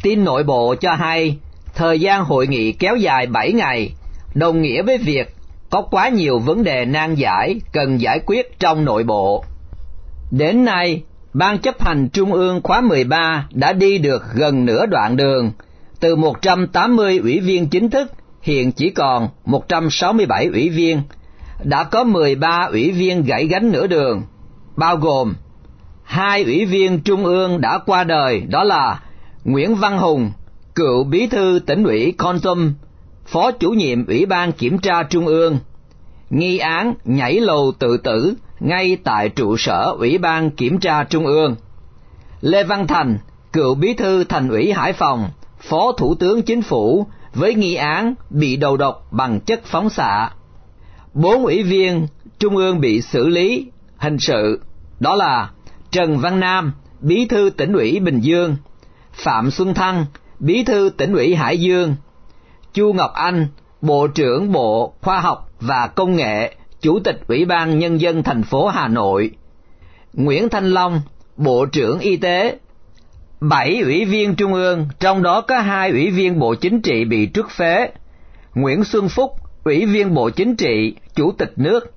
Tin 0.03 0.25
nội 0.25 0.45
bộ 0.45 0.75
cho 0.81 0.95
hay, 0.95 1.37
thời 1.75 2.01
gian 2.01 2.25
hội 2.25 2.47
nghị 2.47 2.73
kéo 2.73 2.97
dài 2.97 3.27
7 3.27 3.53
ngày, 3.53 3.91
đồng 4.35 4.63
nghĩa 4.63 4.83
với 4.83 4.99
việc 4.99 5.35
có 5.71 5.83
quá 5.83 6.09
nhiều 6.09 6.39
vấn 6.39 6.65
đề 6.65 6.85
nan 6.85 7.15
giải 7.15 7.61
cần 7.73 8.01
giải 8.01 8.21
quyết 8.27 8.59
trong 8.59 8.85
nội 8.85 9.05
bộ. 9.05 9.45
Đến 10.31 10.65
nay, 10.65 11.03
Ban 11.35 11.59
chấp 11.59 11.83
hành 11.83 12.09
Trung 12.09 12.33
ương 12.33 12.61
khóa 12.63 12.81
13 12.81 13.47
đã 13.53 13.73
đi 13.73 13.99
được 13.99 14.23
gần 14.35 14.65
nửa 14.65 14.87
đoạn 14.87 15.17
đường, 15.17 15.53
từ 16.01 16.17
180 16.17 17.19
ủy 17.19 17.41
viên 17.41 17.69
chính 17.69 17.91
thức 17.91 18.13
hiện 18.43 18.73
chỉ 18.73 18.91
còn 18.91 19.29
167 19.45 20.47
ủy 20.47 20.69
viên, 20.69 21.03
đã 21.65 21.85
có 21.85 22.05
13 22.05 22.69
ủy 22.71 22.91
viên 22.91 23.23
gãy 23.23 23.47
gánh 23.47 23.73
nửa 23.73 23.87
đường, 23.87 24.23
bao 24.77 24.97
gồm 24.97 25.35
hai 26.03 26.45
ủy 26.45 26.65
viên 26.65 27.01
Trung 27.01 27.25
ương 27.25 27.61
đã 27.61 27.79
qua 27.87 28.05
đời 28.05 28.41
đó 28.41 28.65
là 28.65 29.03
Nguyễn 29.45 29.75
Văn 29.75 29.99
Hùng, 29.99 30.31
cựu 30.75 31.05
bí 31.05 31.27
thư 31.27 31.61
tỉnh 31.67 31.85
ủy 31.85 32.15
Con 32.19 32.41
Tum, 32.41 32.73
phó 33.27 33.51
chủ 33.51 33.71
nhiệm 33.71 34.07
Ủy 34.07 34.27
ban 34.27 34.53
Kiểm 34.53 34.79
tra 34.79 35.03
Trung 35.03 35.27
ương, 35.27 35.59
nghi 36.31 36.59
án 36.59 36.95
nhảy 37.05 37.41
lầu 37.41 37.73
tự 37.79 37.97
tử 37.97 38.35
ngay 38.61 38.97
tại 39.05 39.29
trụ 39.29 39.57
sở 39.57 39.95
Ủy 39.99 40.19
ban 40.19 40.51
Kiểm 40.51 40.79
tra 40.79 41.05
Trung 41.05 41.27
ương. 41.27 41.57
Lê 42.41 42.65
Văn 42.65 42.87
Thành, 42.87 43.19
cựu 43.53 43.75
bí 43.75 43.95
thư 43.95 44.25
thành 44.25 44.49
ủy 44.49 44.73
Hải 44.73 44.93
Phòng, 44.93 45.31
phó 45.61 45.93
thủ 45.93 46.15
tướng 46.15 46.43
chính 46.43 46.63
phủ 46.63 47.07
với 47.35 47.55
nghi 47.55 47.75
án 47.75 48.15
bị 48.31 48.57
đầu 48.57 48.77
độc 48.77 49.07
bằng 49.11 49.41
chất 49.41 49.65
phóng 49.65 49.91
xạ. 49.91 50.31
Bốn 51.15 51.45
ủy 51.45 51.63
viên 51.63 52.07
Trung 52.39 52.57
ương 52.57 52.81
bị 52.81 53.01
xử 53.01 53.29
lý 53.29 53.67
hình 53.97 54.19
sự, 54.19 54.61
đó 55.01 55.15
là 55.15 55.51
Trần 55.91 56.19
Văn 56.19 56.41
Nam, 56.41 56.73
bí 57.01 57.27
thư 57.27 57.51
tỉnh 57.57 57.73
ủy 57.73 58.01
Bình 58.01 58.21
Dương, 58.21 58.57
Phạm 59.13 59.51
Xuân 59.51 59.75
Thăng, 59.75 60.07
bí 60.39 60.65
thư 60.65 60.91
tỉnh 60.97 61.13
ủy 61.13 61.35
Hải 61.35 61.61
Dương, 61.61 61.97
Chu 62.75 62.93
Ngọc 62.93 63.11
Anh, 63.15 63.47
Bộ 63.81 64.07
trưởng 64.07 64.53
Bộ 64.53 64.95
Khoa 65.01 65.21
học 65.21 65.51
và 65.61 65.87
Công 65.87 66.17
nghệ, 66.17 66.55
Chủ 66.81 66.99
tịch 67.05 67.21
Ủy 67.29 67.45
ban 67.45 67.79
Nhân 67.79 68.01
dân 68.01 68.23
thành 68.23 68.43
phố 68.43 68.69
Hà 68.69 68.89
Nội, 68.89 69.31
Nguyễn 70.13 70.49
Thanh 70.49 70.71
Long, 70.71 71.01
Bộ 71.37 71.67
trưởng 71.67 71.99
Y 71.99 72.17
tế, 72.17 72.59
bảy 73.49 73.81
ủy 73.81 74.05
viên 74.05 74.35
trung 74.35 74.55
ương, 74.55 74.89
trong 75.01 75.23
đó 75.23 75.41
có 75.41 75.61
hai 75.61 75.91
ủy 75.91 76.11
viên 76.11 76.39
Bộ 76.39 76.55
Chính 76.55 76.83
trị 76.83 77.05
bị 77.05 77.31
truất 77.35 77.47
phế, 77.51 77.91
Nguyễn 78.55 78.85
Xuân 78.85 79.09
Phúc, 79.09 79.33
Ủy 79.65 79.87
viên 79.87 80.15
Bộ 80.15 80.31
Chính 80.31 80.57
trị, 80.57 80.95
Chủ 81.15 81.33
tịch 81.39 81.53
nước, 81.57 81.95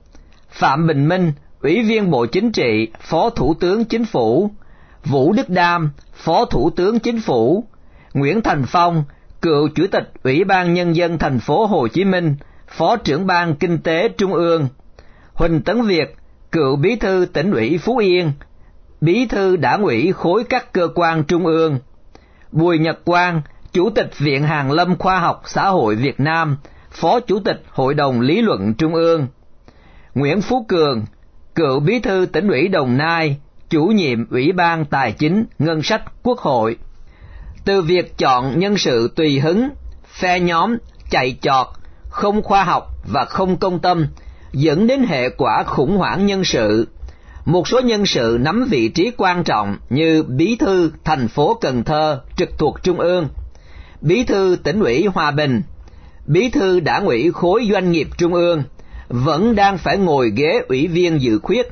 Phạm 0.49 0.87
Bình 0.87 1.07
Minh, 1.07 1.31
Ủy 1.61 1.83
viên 1.83 2.11
Bộ 2.11 2.25
Chính 2.25 2.51
trị, 2.51 2.87
Phó 3.01 3.29
Thủ 3.29 3.53
tướng 3.53 3.85
Chính 3.85 4.05
phủ, 4.05 4.51
Vũ 5.05 5.33
Đức 5.33 5.49
Đam, 5.49 5.91
Phó 6.13 6.45
Thủ 6.45 6.69
tướng 6.69 6.99
Chính 6.99 7.19
phủ, 7.19 7.63
Nguyễn 8.13 8.41
Thành 8.41 8.63
Phong, 8.67 9.03
cựu 9.41 9.67
Chủ 9.75 9.87
tịch 9.91 10.11
Ủy 10.23 10.43
ban 10.43 10.73
Nhân 10.73 10.95
dân 10.95 11.17
thành 11.17 11.39
phố 11.39 11.65
Hồ 11.65 11.87
Chí 11.87 12.03
Minh, 12.03 12.35
Phó 12.67 12.95
trưởng 12.95 13.27
ban 13.27 13.55
Kinh 13.55 13.77
tế 13.77 14.09
Trung 14.09 14.33
ương, 14.33 14.67
Huỳnh 15.33 15.61
Tấn 15.61 15.81
Việt, 15.81 16.15
cựu 16.51 16.75
bí 16.75 16.95
thư 16.95 17.25
tỉnh 17.33 17.51
ủy 17.51 17.77
Phú 17.77 17.97
Yên, 17.97 18.31
bí 19.05 19.25
thư 19.25 19.55
đảng 19.55 19.83
ủy 19.83 20.11
khối 20.11 20.43
các 20.43 20.73
cơ 20.73 20.87
quan 20.95 21.23
trung 21.23 21.45
ương, 21.45 21.79
Bùi 22.51 22.79
Nhật 22.79 23.05
Quang, 23.05 23.41
Chủ 23.73 23.89
tịch 23.89 24.19
Viện 24.19 24.43
Hàn 24.43 24.69
Lâm 24.69 24.97
Khoa 24.97 25.19
học 25.19 25.43
Xã 25.45 25.67
hội 25.67 25.95
Việt 25.95 26.19
Nam, 26.19 26.57
Phó 26.91 27.19
Chủ 27.19 27.39
tịch 27.39 27.63
Hội 27.69 27.93
đồng 27.93 28.21
Lý 28.21 28.41
luận 28.41 28.73
Trung 28.73 28.93
ương, 28.93 29.27
Nguyễn 30.15 30.41
Phú 30.41 30.65
Cường, 30.67 31.05
cựu 31.55 31.79
bí 31.79 31.99
thư 31.99 32.25
tỉnh 32.25 32.47
ủy 32.47 32.67
Đồng 32.67 32.97
Nai, 32.97 33.37
chủ 33.69 33.85
nhiệm 33.85 34.29
Ủy 34.29 34.51
ban 34.51 34.85
Tài 34.85 35.11
chính 35.11 35.45
Ngân 35.59 35.81
sách 35.81 36.03
Quốc 36.23 36.39
hội. 36.39 36.77
Từ 37.65 37.81
việc 37.81 38.17
chọn 38.17 38.59
nhân 38.59 38.77
sự 38.77 39.13
tùy 39.15 39.39
hứng, 39.39 39.69
phe 40.19 40.39
nhóm, 40.39 40.77
chạy 41.09 41.37
chọt, 41.41 41.67
không 42.09 42.41
khoa 42.41 42.63
học 42.63 42.87
và 43.07 43.25
không 43.25 43.57
công 43.57 43.79
tâm, 43.79 44.07
dẫn 44.53 44.87
đến 44.87 45.05
hệ 45.07 45.29
quả 45.29 45.63
khủng 45.63 45.97
hoảng 45.97 46.25
nhân 46.25 46.43
sự. 46.43 46.87
Một 47.45 47.67
số 47.67 47.79
nhân 47.79 48.05
sự 48.05 48.37
nắm 48.41 48.67
vị 48.69 48.89
trí 48.89 49.11
quan 49.17 49.43
trọng 49.43 49.77
như 49.89 50.23
bí 50.23 50.55
thư 50.55 50.91
thành 51.03 51.27
phố 51.27 51.57
Cần 51.61 51.83
Thơ 51.83 52.21
trực 52.37 52.57
thuộc 52.57 52.83
Trung 52.83 52.99
ương, 52.99 53.27
bí 54.01 54.23
thư 54.23 54.57
tỉnh 54.63 54.79
ủy 54.79 55.05
Hòa 55.05 55.31
Bình, 55.31 55.61
bí 56.27 56.49
thư 56.49 56.79
đảng 56.79 57.05
ủy 57.05 57.31
khối 57.31 57.67
doanh 57.71 57.91
nghiệp 57.91 58.07
Trung 58.17 58.33
ương, 58.33 58.63
vẫn 59.09 59.55
đang 59.55 59.77
phải 59.77 59.97
ngồi 59.97 60.31
ghế 60.35 60.61
ủy 60.67 60.87
viên 60.87 61.21
dự 61.21 61.39
khuyết. 61.39 61.67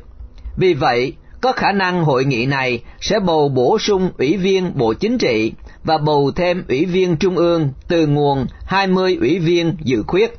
Vì 0.58 0.74
vậy, 0.74 1.14
có 1.42 1.52
khả 1.52 1.72
năng 1.72 2.04
hội 2.04 2.26
nghị 2.26 2.46
này 2.46 2.84
sẽ 3.02 3.20
bầu 3.20 3.50
bổ 3.50 3.80
sung 3.80 4.12
ủy 4.18 4.38
viên 4.38 4.78
Bộ 4.78 4.94
Chính 4.94 5.18
trị 5.18 5.54
và 5.84 5.98
bầu 5.98 6.32
thêm 6.36 6.64
ủy 6.70 6.86
viên 6.86 7.18
Trung 7.18 7.38
ương 7.38 7.70
từ 7.88 8.08
nguồn 8.08 8.46
20 8.66 9.18
ủy 9.20 9.40
viên 9.40 9.78
dự 9.84 10.04
khuyết. 10.08 10.34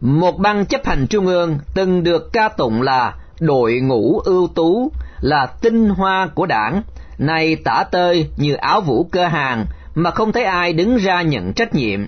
Một 0.00 0.38
ban 0.38 0.66
chấp 0.66 0.86
hành 0.86 1.06
Trung 1.06 1.26
ương 1.26 1.58
từng 1.74 2.04
được 2.04 2.32
ca 2.32 2.48
tụng 2.48 2.82
là 2.82 3.14
đội 3.40 3.80
ngũ 3.80 4.18
ưu 4.18 4.48
tú, 4.48 4.92
là 5.20 5.46
tinh 5.46 5.88
hoa 5.88 6.28
của 6.34 6.46
đảng, 6.46 6.82
nay 7.18 7.56
tả 7.56 7.84
tơi 7.90 8.28
như 8.36 8.54
áo 8.54 8.80
vũ 8.80 9.04
cơ 9.04 9.26
hàng 9.26 9.66
mà 9.94 10.10
không 10.10 10.32
thấy 10.32 10.44
ai 10.44 10.72
đứng 10.72 10.96
ra 10.96 11.22
nhận 11.22 11.52
trách 11.52 11.74
nhiệm. 11.74 12.06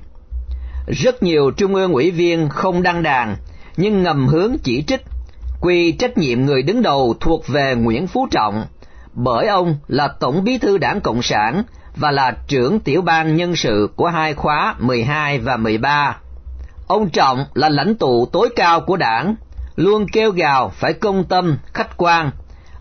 Rất 0.87 1.23
nhiều 1.23 1.51
trung 1.51 1.75
ương 1.75 1.93
ủy 1.93 2.11
viên 2.11 2.49
không 2.49 2.83
đăng 2.83 3.03
đàn, 3.03 3.37
nhưng 3.77 4.03
ngầm 4.03 4.29
hướng 4.29 4.57
chỉ 4.63 4.83
trích, 4.83 5.05
quy 5.61 5.93
trách 5.93 6.19
nhiệm 6.19 6.45
người 6.45 6.63
đứng 6.63 6.83
đầu 6.83 7.15
thuộc 7.21 7.49
về 7.49 7.75
Nguyễn 7.75 8.07
Phú 8.07 8.27
Trọng, 8.31 8.65
bởi 9.13 9.47
ông 9.47 9.77
là 9.89 10.09
Tổng 10.09 10.45
bí 10.45 10.59
thư 10.59 10.79
đảng 10.79 11.01
Cộng 11.01 11.23
sản 11.23 11.63
và 11.97 12.11
là 12.11 12.37
trưởng 12.47 12.81
tiểu 12.81 13.03
ban 13.03 13.37
nhân 13.37 13.57
sự 13.57 13.89
của 13.97 14.09
hai 14.09 14.35
khóa 14.35 14.75
12 14.79 15.39
và 15.39 15.57
13. 15.57 16.17
Ông 16.87 17.11
Trọng 17.11 17.45
là 17.55 17.69
lãnh 17.69 17.95
tụ 17.95 18.27
tối 18.27 18.49
cao 18.57 18.81
của 18.81 18.97
đảng, 18.97 19.35
luôn 19.77 20.07
kêu 20.13 20.31
gào 20.31 20.69
phải 20.69 20.93
công 20.93 21.25
tâm, 21.25 21.59
khách 21.75 21.97
quan, 21.97 22.31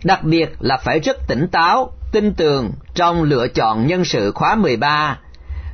đặc 0.04 0.23
biệt 0.23 0.56
là 0.60 0.77
phải 0.77 0.99
rất 0.99 1.17
tỉnh 1.27 1.47
táo, 1.51 1.91
tin 2.12 2.34
tưởng 2.34 2.71
trong 2.95 3.23
lựa 3.23 3.47
chọn 3.47 3.88
nhân 3.88 4.06
sự 4.06 4.32
khóa 4.32 4.56
13. 4.56 5.19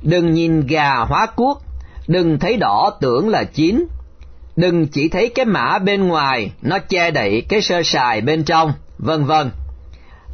Đừng 0.02 0.34
nhìn 0.34 0.68
gà 0.68 0.96
hóa 0.96 1.26
cuốc, 1.26 1.62
đừng 2.08 2.40
thấy 2.40 2.58
đỏ 2.58 2.92
tưởng 3.02 3.30
là 3.30 3.44
chín, 3.44 3.86
đừng 4.56 4.88
chỉ 4.88 5.10
thấy 5.10 5.30
cái 5.36 5.46
mã 5.46 5.80
bên 5.80 6.08
ngoài 6.08 6.52
nó 6.62 6.80
che 6.80 7.12
đậy 7.12 7.44
cái 7.50 7.62
sơ 7.62 7.84
sài 7.84 8.22
bên 8.22 8.44
trong, 8.44 8.74
vân 8.98 9.26
vân. 9.26 9.52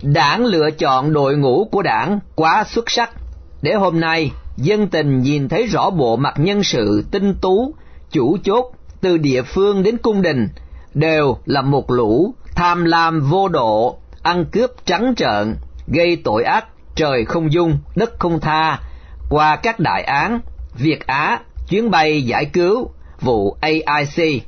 Đảng 0.02 0.46
lựa 0.46 0.72
chọn 0.72 1.14
đội 1.14 1.38
ngũ 1.38 1.68
của 1.72 1.82
đảng 1.82 2.20
quá 2.36 2.64
xuất 2.68 2.92
sắc, 2.92 3.12
để 3.62 3.74
hôm 3.74 4.00
nay 4.00 4.32
dân 4.58 4.88
tình 4.88 5.22
nhìn 5.22 5.50
thấy 5.50 5.68
rõ 5.68 5.90
bộ 5.90 6.16
mặt 6.16 6.34
nhân 6.38 6.64
sự 6.64 7.06
tinh 7.12 7.36
tú, 7.42 7.74
chủ 8.12 8.38
chốt 8.44 8.72
từ 9.02 9.18
địa 9.18 9.42
phương 9.42 9.84
đến 9.84 9.98
cung 9.98 10.22
đình 10.22 10.48
đều 10.94 11.38
là 11.46 11.62
một 11.62 11.92
lũ 11.92 12.34
tham 12.56 12.86
lam 12.86 13.22
vô 13.22 13.48
độ, 13.48 13.98
ăn 14.22 14.46
cướp 14.46 14.72
trắng 14.86 15.14
trợn, 15.18 15.56
gây 15.88 16.22
tội 16.24 16.44
ác 16.44 16.66
trời 16.96 17.26
không 17.26 17.54
dung, 17.54 17.78
đất 17.96 18.20
không 18.20 18.40
tha, 18.40 18.80
qua 19.30 19.56
các 19.56 19.80
đại 19.80 20.04
án, 20.04 20.40
Việt 20.76 21.08
Á, 21.08 21.40
chuyến 21.70 21.92
bay 21.92 22.22
giải 22.22 22.46
cứu, 22.46 22.90
vụ 23.22 23.58
AIC. 23.62 24.44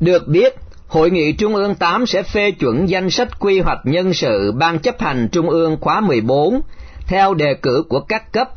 Được 0.00 0.28
biết, 0.28 0.54
Hội 0.88 1.10
nghị 1.10 1.32
Trung 1.32 1.54
ương 1.54 1.74
8 1.74 2.06
sẽ 2.06 2.22
phê 2.22 2.50
chuẩn 2.50 2.88
danh 2.88 3.10
sách 3.10 3.40
quy 3.40 3.60
hoạch 3.60 3.80
nhân 3.84 4.14
sự 4.14 4.52
Ban 4.52 4.78
chấp 4.78 5.00
hành 5.00 5.28
Trung 5.32 5.50
ương 5.50 5.76
khóa 5.80 6.00
14 6.00 6.60
theo 7.06 7.34
đề 7.34 7.54
cử 7.62 7.84
của 7.88 8.00
các 8.00 8.32
cấp. 8.32 8.48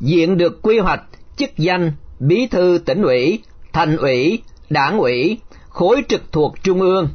Diện 0.00 0.38
được 0.38 0.62
quy 0.62 0.78
hoạch 0.78 1.02
chức 1.36 1.56
danh 1.56 1.92
bí 2.20 2.46
thư 2.46 2.78
tỉnh 2.86 3.02
ủy, 3.02 3.42
thành 3.72 3.96
ủy, 3.96 4.42
đảng 4.70 4.98
ủy, 4.98 5.38
khối 5.78 6.04
trực 6.08 6.32
thuộc 6.32 6.54
Trung 6.62 6.80
ương, 6.80 7.08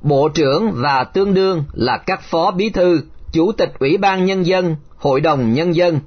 bộ 0.00 0.28
trưởng 0.28 0.72
và 0.74 1.04
tương 1.04 1.34
đương 1.34 1.64
là 1.72 1.96
các 1.96 2.22
phó 2.22 2.50
bí 2.50 2.70
thư, 2.70 3.00
chủ 3.32 3.52
tịch 3.52 3.72
ủy 3.78 3.96
ban 3.96 4.26
nhân 4.26 4.46
dân, 4.46 4.76
hội 4.96 5.20
đồng 5.20 5.52
nhân 5.52 5.74
dân, 5.74 6.00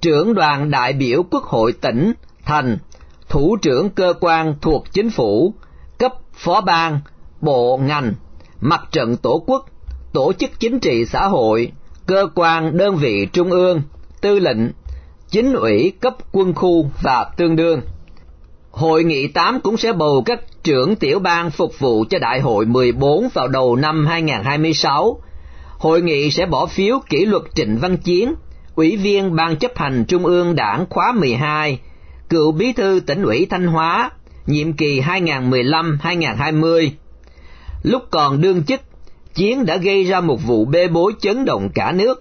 trưởng 0.00 0.34
đoàn 0.34 0.70
đại 0.70 0.92
biểu 0.92 1.22
quốc 1.30 1.44
hội 1.44 1.72
tỉnh, 1.72 2.12
thành, 2.44 2.78
thủ 3.28 3.56
trưởng 3.62 3.90
cơ 3.90 4.14
quan 4.20 4.54
thuộc 4.60 4.84
chính 4.92 5.10
phủ, 5.10 5.54
cấp 5.98 6.12
phó 6.34 6.60
ban, 6.60 7.00
bộ 7.40 7.76
ngành, 7.76 8.14
mặt 8.60 8.88
trận 8.92 9.16
tổ 9.16 9.44
quốc, 9.46 9.66
tổ 10.12 10.32
chức 10.32 10.50
chính 10.58 10.78
trị 10.78 11.04
xã 11.04 11.28
hội, 11.28 11.72
cơ 12.06 12.26
quan 12.34 12.76
đơn 12.76 12.96
vị 12.96 13.26
trung 13.32 13.50
ương, 13.50 13.82
tư 14.20 14.38
lệnh, 14.38 14.70
chính 15.30 15.52
ủy 15.52 15.92
cấp 16.00 16.16
quân 16.32 16.54
khu 16.54 16.90
và 17.02 17.26
tương 17.36 17.56
đương. 17.56 17.80
Hội 18.72 19.04
nghị 19.04 19.28
8 19.28 19.60
cũng 19.60 19.76
sẽ 19.76 19.92
bầu 19.92 20.22
các 20.26 20.40
trưởng 20.62 20.96
tiểu 20.96 21.18
bang 21.18 21.50
phục 21.50 21.78
vụ 21.78 22.04
cho 22.10 22.18
đại 22.18 22.40
hội 22.40 22.66
14 22.66 23.28
vào 23.34 23.48
đầu 23.48 23.76
năm 23.76 24.06
2026. 24.06 25.20
Hội 25.78 26.02
nghị 26.02 26.30
sẽ 26.30 26.46
bỏ 26.46 26.66
phiếu 26.66 27.00
kỷ 27.10 27.26
luật 27.26 27.42
Trịnh 27.54 27.78
Văn 27.78 27.96
Chiến, 27.96 28.34
Ủy 28.74 28.96
viên 28.96 29.36
Ban 29.36 29.56
chấp 29.56 29.78
hành 29.78 30.04
Trung 30.08 30.26
ương 30.26 30.54
Đảng 30.54 30.86
khóa 30.90 31.12
12, 31.12 31.78
cựu 32.28 32.52
bí 32.52 32.72
thư 32.72 33.00
tỉnh 33.06 33.22
ủy 33.22 33.46
Thanh 33.50 33.66
Hóa, 33.66 34.10
nhiệm 34.46 34.72
kỳ 34.72 35.00
2015-2020. 35.00 36.90
Lúc 37.82 38.02
còn 38.10 38.40
đương 38.40 38.62
chức, 38.64 38.80
Chiến 39.34 39.66
đã 39.66 39.76
gây 39.76 40.04
ra 40.04 40.20
một 40.20 40.38
vụ 40.46 40.64
bê 40.64 40.88
bối 40.88 41.12
chấn 41.20 41.44
động 41.44 41.68
cả 41.74 41.92
nước 41.92 42.20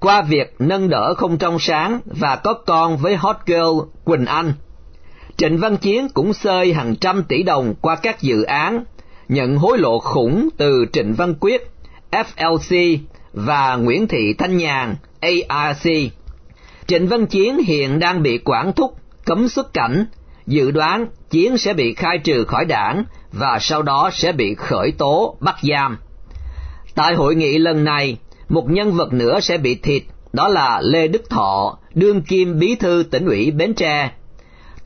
qua 0.00 0.22
việc 0.22 0.54
nâng 0.58 0.88
đỡ 0.88 1.14
không 1.14 1.38
trong 1.38 1.58
sáng 1.58 2.00
và 2.04 2.36
có 2.36 2.54
con 2.54 2.96
với 2.96 3.16
hot 3.16 3.36
girl 3.46 3.80
Quỳnh 4.04 4.26
Anh. 4.26 4.52
Trịnh 5.38 5.58
Văn 5.58 5.76
Chiến 5.76 6.08
cũng 6.14 6.34
xơi 6.34 6.72
hàng 6.72 6.96
trăm 6.96 7.24
tỷ 7.28 7.42
đồng 7.42 7.74
qua 7.80 7.96
các 7.96 8.22
dự 8.22 8.42
án, 8.42 8.84
nhận 9.28 9.56
hối 9.56 9.78
lộ 9.78 9.98
khủng 9.98 10.48
từ 10.56 10.84
Trịnh 10.92 11.14
Văn 11.14 11.34
Quyết, 11.40 11.70
FLC 12.10 12.98
và 13.32 13.76
Nguyễn 13.76 14.08
Thị 14.08 14.34
Thanh 14.38 14.56
Nhàn, 14.56 14.96
ARC. 15.48 15.86
Trịnh 16.86 17.08
Văn 17.08 17.26
Chiến 17.26 17.58
hiện 17.58 17.98
đang 17.98 18.22
bị 18.22 18.38
quản 18.44 18.72
thúc, 18.72 18.94
cấm 19.24 19.48
xuất 19.48 19.72
cảnh, 19.72 20.06
dự 20.46 20.70
đoán 20.70 21.06
Chiến 21.30 21.58
sẽ 21.58 21.72
bị 21.72 21.94
khai 21.94 22.18
trừ 22.18 22.44
khỏi 22.44 22.64
đảng 22.64 23.04
và 23.32 23.58
sau 23.60 23.82
đó 23.82 24.10
sẽ 24.12 24.32
bị 24.32 24.54
khởi 24.54 24.92
tố 24.98 25.36
bắt 25.40 25.56
giam. 25.62 25.98
Tại 26.94 27.14
hội 27.14 27.34
nghị 27.34 27.58
lần 27.58 27.84
này, 27.84 28.16
một 28.48 28.70
nhân 28.70 28.92
vật 28.92 29.12
nữa 29.12 29.40
sẽ 29.40 29.58
bị 29.58 29.74
thịt, 29.74 30.02
đó 30.32 30.48
là 30.48 30.80
Lê 30.84 31.08
Đức 31.08 31.30
Thọ, 31.30 31.78
đương 31.94 32.22
kim 32.22 32.58
bí 32.58 32.74
thư 32.74 33.04
tỉnh 33.10 33.26
ủy 33.26 33.50
Bến 33.50 33.74
Tre. 33.74 34.10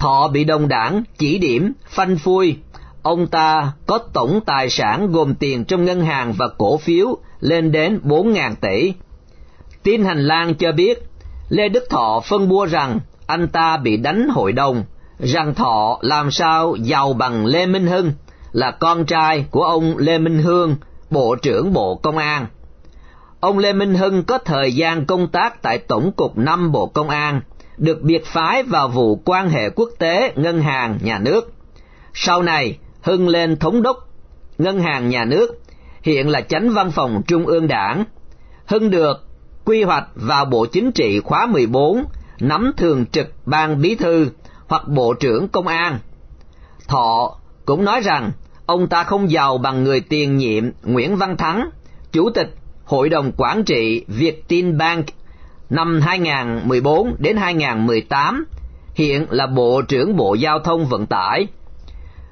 Thọ 0.03 0.29
bị 0.29 0.45
đồng 0.45 0.69
đảng 0.69 1.03
chỉ 1.19 1.39
điểm, 1.39 1.73
phanh 1.89 2.19
phui. 2.19 2.57
Ông 3.03 3.27
ta 3.27 3.73
có 3.87 3.99
tổng 4.13 4.41
tài 4.47 4.71
sản 4.71 5.13
gồm 5.13 5.35
tiền 5.35 5.65
trong 5.65 5.85
ngân 5.85 6.01
hàng 6.01 6.33
và 6.33 6.49
cổ 6.59 6.77
phiếu 6.77 7.17
lên 7.41 7.73
đến 7.73 8.01
4.000 8.05 8.55
tỷ. 8.61 8.93
Tin 9.83 10.05
hành 10.05 10.27
lang 10.27 10.55
cho 10.55 10.73
biết, 10.73 11.03
Lê 11.49 11.69
Đức 11.69 11.85
Thọ 11.91 12.21
phân 12.25 12.49
bua 12.49 12.67
rằng 12.67 13.01
anh 13.27 13.49
ta 13.49 13.77
bị 13.77 13.97
đánh 13.97 14.29
hội 14.29 14.53
đồng, 14.53 14.85
rằng 15.19 15.55
Thọ 15.55 15.99
làm 16.01 16.31
sao 16.31 16.77
giàu 16.81 17.13
bằng 17.13 17.47
Lê 17.47 17.67
Minh 17.67 17.87
Hưng, 17.87 18.13
là 18.53 18.71
con 18.71 19.07
trai 19.07 19.45
của 19.51 19.65
ông 19.65 19.97
Lê 19.97 20.19
Minh 20.19 20.39
Hương, 20.39 20.77
Bộ 21.11 21.37
trưởng 21.43 21.73
Bộ 21.73 21.95
Công 21.95 22.19
an. 22.19 22.47
Ông 23.41 23.59
Lê 23.59 23.73
Minh 23.73 23.95
Hưng 23.95 24.25
có 24.25 24.39
thời 24.39 24.73
gian 24.73 25.07
công 25.07 25.29
tác 25.29 25.63
tại 25.63 25.79
Tổng 25.79 26.13
cục 26.13 26.39
5 26.39 26.73
Bộ 26.73 26.87
Công 26.87 27.09
an, 27.09 27.41
được 27.77 28.03
biệt 28.03 28.27
phái 28.27 28.63
vào 28.63 28.89
vụ 28.89 29.23
quan 29.25 29.49
hệ 29.49 29.71
quốc 29.71 29.89
tế 29.99 30.33
ngân 30.37 30.63
hàng 30.63 30.99
nhà 31.03 31.19
nước. 31.19 31.53
Sau 32.15 32.43
này, 32.43 32.79
Hưng 33.03 33.29
lên 33.29 33.57
thống 33.57 33.83
đốc 33.83 34.09
ngân 34.59 34.81
hàng 34.81 35.09
nhà 35.09 35.25
nước, 35.25 35.61
hiện 36.03 36.29
là 36.29 36.41
chánh 36.41 36.71
văn 36.71 36.91
phòng 36.91 37.23
Trung 37.27 37.47
ương 37.47 37.69
Đảng. 37.69 38.05
Hưng 38.67 38.91
được 38.91 39.27
quy 39.65 39.83
hoạch 39.83 40.09
vào 40.15 40.45
Bộ 40.45 40.67
Chính 40.67 40.93
trị 40.93 41.21
khóa 41.21 41.47
14, 41.47 42.05
nắm 42.41 42.73
thường 42.77 43.07
trực 43.07 43.33
ban 43.47 43.83
bí 43.83 43.95
thư 43.95 44.31
hoặc 44.67 44.89
Bộ 44.89 45.15
trưởng 45.15 45.49
Công 45.49 45.67
an. 45.67 45.99
Thọ 46.89 47.37
cũng 47.65 47.85
nói 47.85 48.01
rằng 48.01 48.31
ông 48.67 48.87
ta 48.87 49.05
không 49.05 49.31
giàu 49.31 49.59
bằng 49.59 49.85
người 49.85 50.01
tiền 50.01 50.37
nhiệm 50.37 50.71
Nguyễn 50.83 51.17
Văn 51.17 51.37
Thắng, 51.37 51.71
Chủ 52.13 52.31
tịch 52.31 52.55
Hội 52.85 53.09
đồng 53.09 53.33
Quản 53.37 53.65
trị 53.65 54.05
Vietinbank 54.09 55.07
năm 55.73 56.01
2014 56.01 57.15
đến 57.19 57.37
2018, 57.37 58.45
hiện 58.95 59.27
là 59.31 59.47
Bộ 59.47 59.83
trưởng 59.83 60.17
Bộ 60.17 60.35
Giao 60.35 60.59
thông 60.59 60.87
Vận 60.87 61.07
tải. 61.07 61.47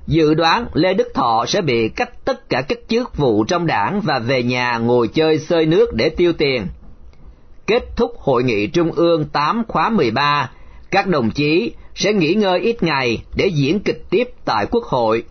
Dự 0.07 0.35
đoán 0.35 0.67
Lê 0.75 0.95
Đức 0.95 1.09
Thọ 1.15 1.45
sẽ 1.49 1.61
bị 1.61 1.89
cách 1.89 2.25
tất 2.25 2.49
cả 2.49 2.63
các 2.69 2.79
chức 2.89 3.17
vụ 3.17 3.45
trong 3.45 3.67
đảng 3.67 4.01
và 4.01 4.19
về 4.19 4.43
nhà 4.43 4.79
ngồi 4.79 5.09
chơi 5.09 5.39
sơi 5.39 5.67
nước 5.67 5.95
để 5.95 6.09
tiêu 6.09 6.33
tiền. 6.33 6.67
Kết 7.67 7.97
thúc 7.97 8.13
Hội 8.19 8.43
nghị 8.43 8.67
Trung 8.67 8.93
ương 8.93 9.25
8 9.25 9.63
khóa 9.69 9.89
13, 9.89 10.51
các 10.91 11.07
đồng 11.07 11.31
chí 11.31 11.73
sẽ 11.95 12.13
nghỉ 12.13 12.35
ngơi 12.35 12.61
ít 12.61 12.83
ngày 12.83 13.23
để 13.35 13.47
diễn 13.47 13.81
kịch 13.81 14.05
tiếp 14.11 14.31
tại 14.45 14.67
Quốc 14.71 14.85
hội. 14.85 15.25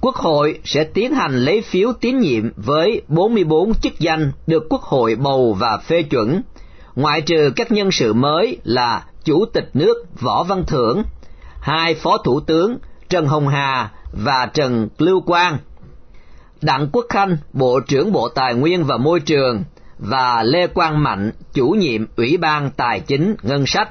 Quốc 0.00 0.14
hội 0.14 0.58
sẽ 0.64 0.84
tiến 0.84 1.14
hành 1.14 1.44
lấy 1.44 1.62
phiếu 1.62 1.92
tín 2.00 2.18
nhiệm 2.18 2.50
với 2.56 3.02
44 3.08 3.74
chức 3.74 3.98
danh 3.98 4.32
được 4.46 4.66
Quốc 4.70 4.82
hội 4.82 5.14
bầu 5.14 5.56
và 5.60 5.76
phê 5.76 6.02
chuẩn, 6.02 6.42
ngoại 6.98 7.20
trừ 7.20 7.52
các 7.56 7.72
nhân 7.72 7.90
sự 7.92 8.12
mới 8.12 8.58
là 8.64 9.04
Chủ 9.24 9.44
tịch 9.52 9.70
nước 9.74 9.94
Võ 10.20 10.42
Văn 10.42 10.64
Thưởng, 10.66 11.02
hai 11.60 11.94
Phó 11.94 12.18
Thủ 12.24 12.40
tướng 12.40 12.78
Trần 13.08 13.26
Hồng 13.26 13.48
Hà 13.48 13.90
và 14.12 14.46
Trần 14.54 14.88
Lưu 14.98 15.20
Quang, 15.20 15.58
Đặng 16.62 16.88
Quốc 16.92 17.06
Khanh, 17.08 17.36
Bộ 17.52 17.80
trưởng 17.80 18.12
Bộ 18.12 18.28
Tài 18.28 18.54
nguyên 18.54 18.84
và 18.84 18.96
Môi 18.96 19.20
trường, 19.20 19.64
và 19.98 20.42
Lê 20.42 20.66
Quang 20.66 21.02
Mạnh, 21.02 21.32
chủ 21.52 21.68
nhiệm 21.68 22.06
Ủy 22.16 22.36
ban 22.36 22.70
Tài 22.70 23.00
chính 23.00 23.36
Ngân 23.42 23.66
sách. 23.66 23.88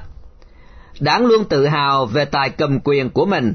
Đảng 1.00 1.26
luôn 1.26 1.44
tự 1.44 1.66
hào 1.66 2.06
về 2.06 2.24
tài 2.24 2.50
cầm 2.50 2.80
quyền 2.84 3.10
của 3.10 3.26
mình. 3.26 3.54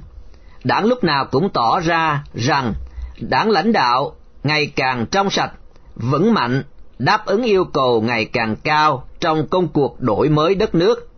Đảng 0.63 0.85
lúc 0.85 1.03
nào 1.03 1.25
cũng 1.25 1.49
tỏ 1.49 1.79
ra 1.79 2.23
rằng 2.33 2.73
đảng 3.19 3.49
lãnh 3.49 3.71
đạo 3.71 4.15
ngày 4.43 4.71
càng 4.75 5.05
trong 5.11 5.29
sạch, 5.29 5.51
vững 5.95 6.33
mạnh, 6.33 6.63
đáp 7.05 7.25
ứng 7.25 7.43
yêu 7.43 7.65
cầu 7.65 8.01
ngày 8.01 8.25
càng 8.25 8.55
cao 8.63 9.03
trong 9.19 9.47
công 9.47 9.67
cuộc 9.67 10.01
đổi 10.01 10.29
mới 10.29 10.55
đất 10.55 10.75
nước. 10.75 11.09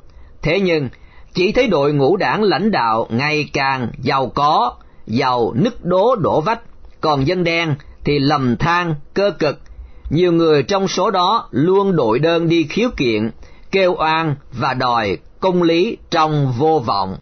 Thế 0.42 0.60
nhưng, 0.60 0.90
chỉ 1.34 1.52
thấy 1.52 1.68
đội 1.68 1.94
ngũ 1.94 2.18
đảng 2.18 2.44
lãnh 2.44 2.72
đạo 2.72 3.08
ngày 3.10 3.50
càng 3.54 3.92
giàu 4.00 4.28
có, 4.28 4.74
giàu 5.08 5.54
nứt 5.56 5.86
đố 5.86 6.16
đổ 6.16 6.42
vách, 6.42 6.62
còn 7.02 7.28
dân 7.28 7.44
đen 7.44 7.76
thì 8.04 8.20
lầm 8.20 8.58
than, 8.58 8.96
cơ 9.14 9.32
cực. 9.40 9.60
Nhiều 10.10 10.32
người 10.32 10.64
trong 10.64 10.88
số 10.88 11.12
đó 11.12 11.48
luôn 11.52 11.96
đội 11.96 12.20
đơn 12.20 12.50
đi 12.50 12.64
khiếu 12.64 12.90
kiện, 12.98 13.32
kêu 13.72 13.96
oan 13.98 14.36
và 14.52 14.74
đòi 14.74 15.18
công 15.40 15.64
lý 15.64 15.98
trong 16.10 16.54
vô 16.58 16.80
vọng. 16.86 17.16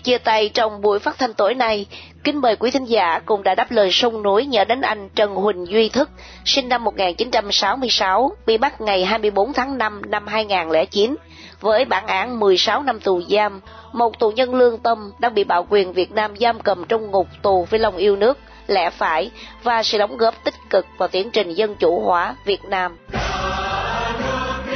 Chia 0.00 0.18
tay 0.18 0.50
trong 0.54 0.80
buổi 0.80 0.98
phát 0.98 1.18
thanh 1.18 1.34
tối 1.34 1.54
nay, 1.54 1.86
kính 2.24 2.40
mời 2.40 2.56
quý 2.56 2.70
thính 2.70 2.84
giả 2.84 3.20
cùng 3.26 3.42
đã 3.42 3.54
đáp 3.54 3.70
lời 3.70 3.90
sông 3.92 4.22
núi 4.22 4.46
nhớ 4.46 4.64
đến 4.64 4.80
anh 4.80 5.08
Trần 5.14 5.34
Huỳnh 5.34 5.66
Duy 5.66 5.88
Thức, 5.88 6.10
sinh 6.44 6.68
năm 6.68 6.84
1966, 6.84 8.32
bị 8.46 8.58
bắt 8.58 8.80
ngày 8.80 9.04
24 9.04 9.52
tháng 9.52 9.78
5 9.78 10.02
năm 10.06 10.26
2009, 10.26 11.16
với 11.60 11.84
bản 11.84 12.06
án 12.06 12.40
16 12.40 12.82
năm 12.82 13.00
tù 13.00 13.22
giam, 13.30 13.60
một 13.92 14.18
tù 14.18 14.30
nhân 14.30 14.54
lương 14.54 14.78
tâm 14.78 15.12
đang 15.18 15.34
bị 15.34 15.44
bạo 15.44 15.66
quyền 15.70 15.92
Việt 15.92 16.12
Nam 16.12 16.36
giam 16.36 16.60
cầm 16.60 16.84
trong 16.88 17.10
ngục 17.10 17.26
tù 17.42 17.66
với 17.70 17.80
lòng 17.80 17.96
yêu 17.96 18.16
nước, 18.16 18.38
lẽ 18.66 18.90
phải 18.90 19.30
và 19.62 19.82
sự 19.82 19.98
đóng 19.98 20.16
góp 20.16 20.44
tích 20.44 20.54
cực 20.70 20.86
vào 20.98 21.08
tiến 21.08 21.30
trình 21.30 21.54
dân 21.54 21.74
chủ 21.74 22.00
hóa 22.00 22.34
Việt 22.44 22.64
Nam. 22.64 22.96
Cả 23.12 24.12
nước 24.18 24.72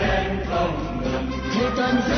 lên 0.00 0.44
không 0.50 1.00
ngừng, 1.02 2.17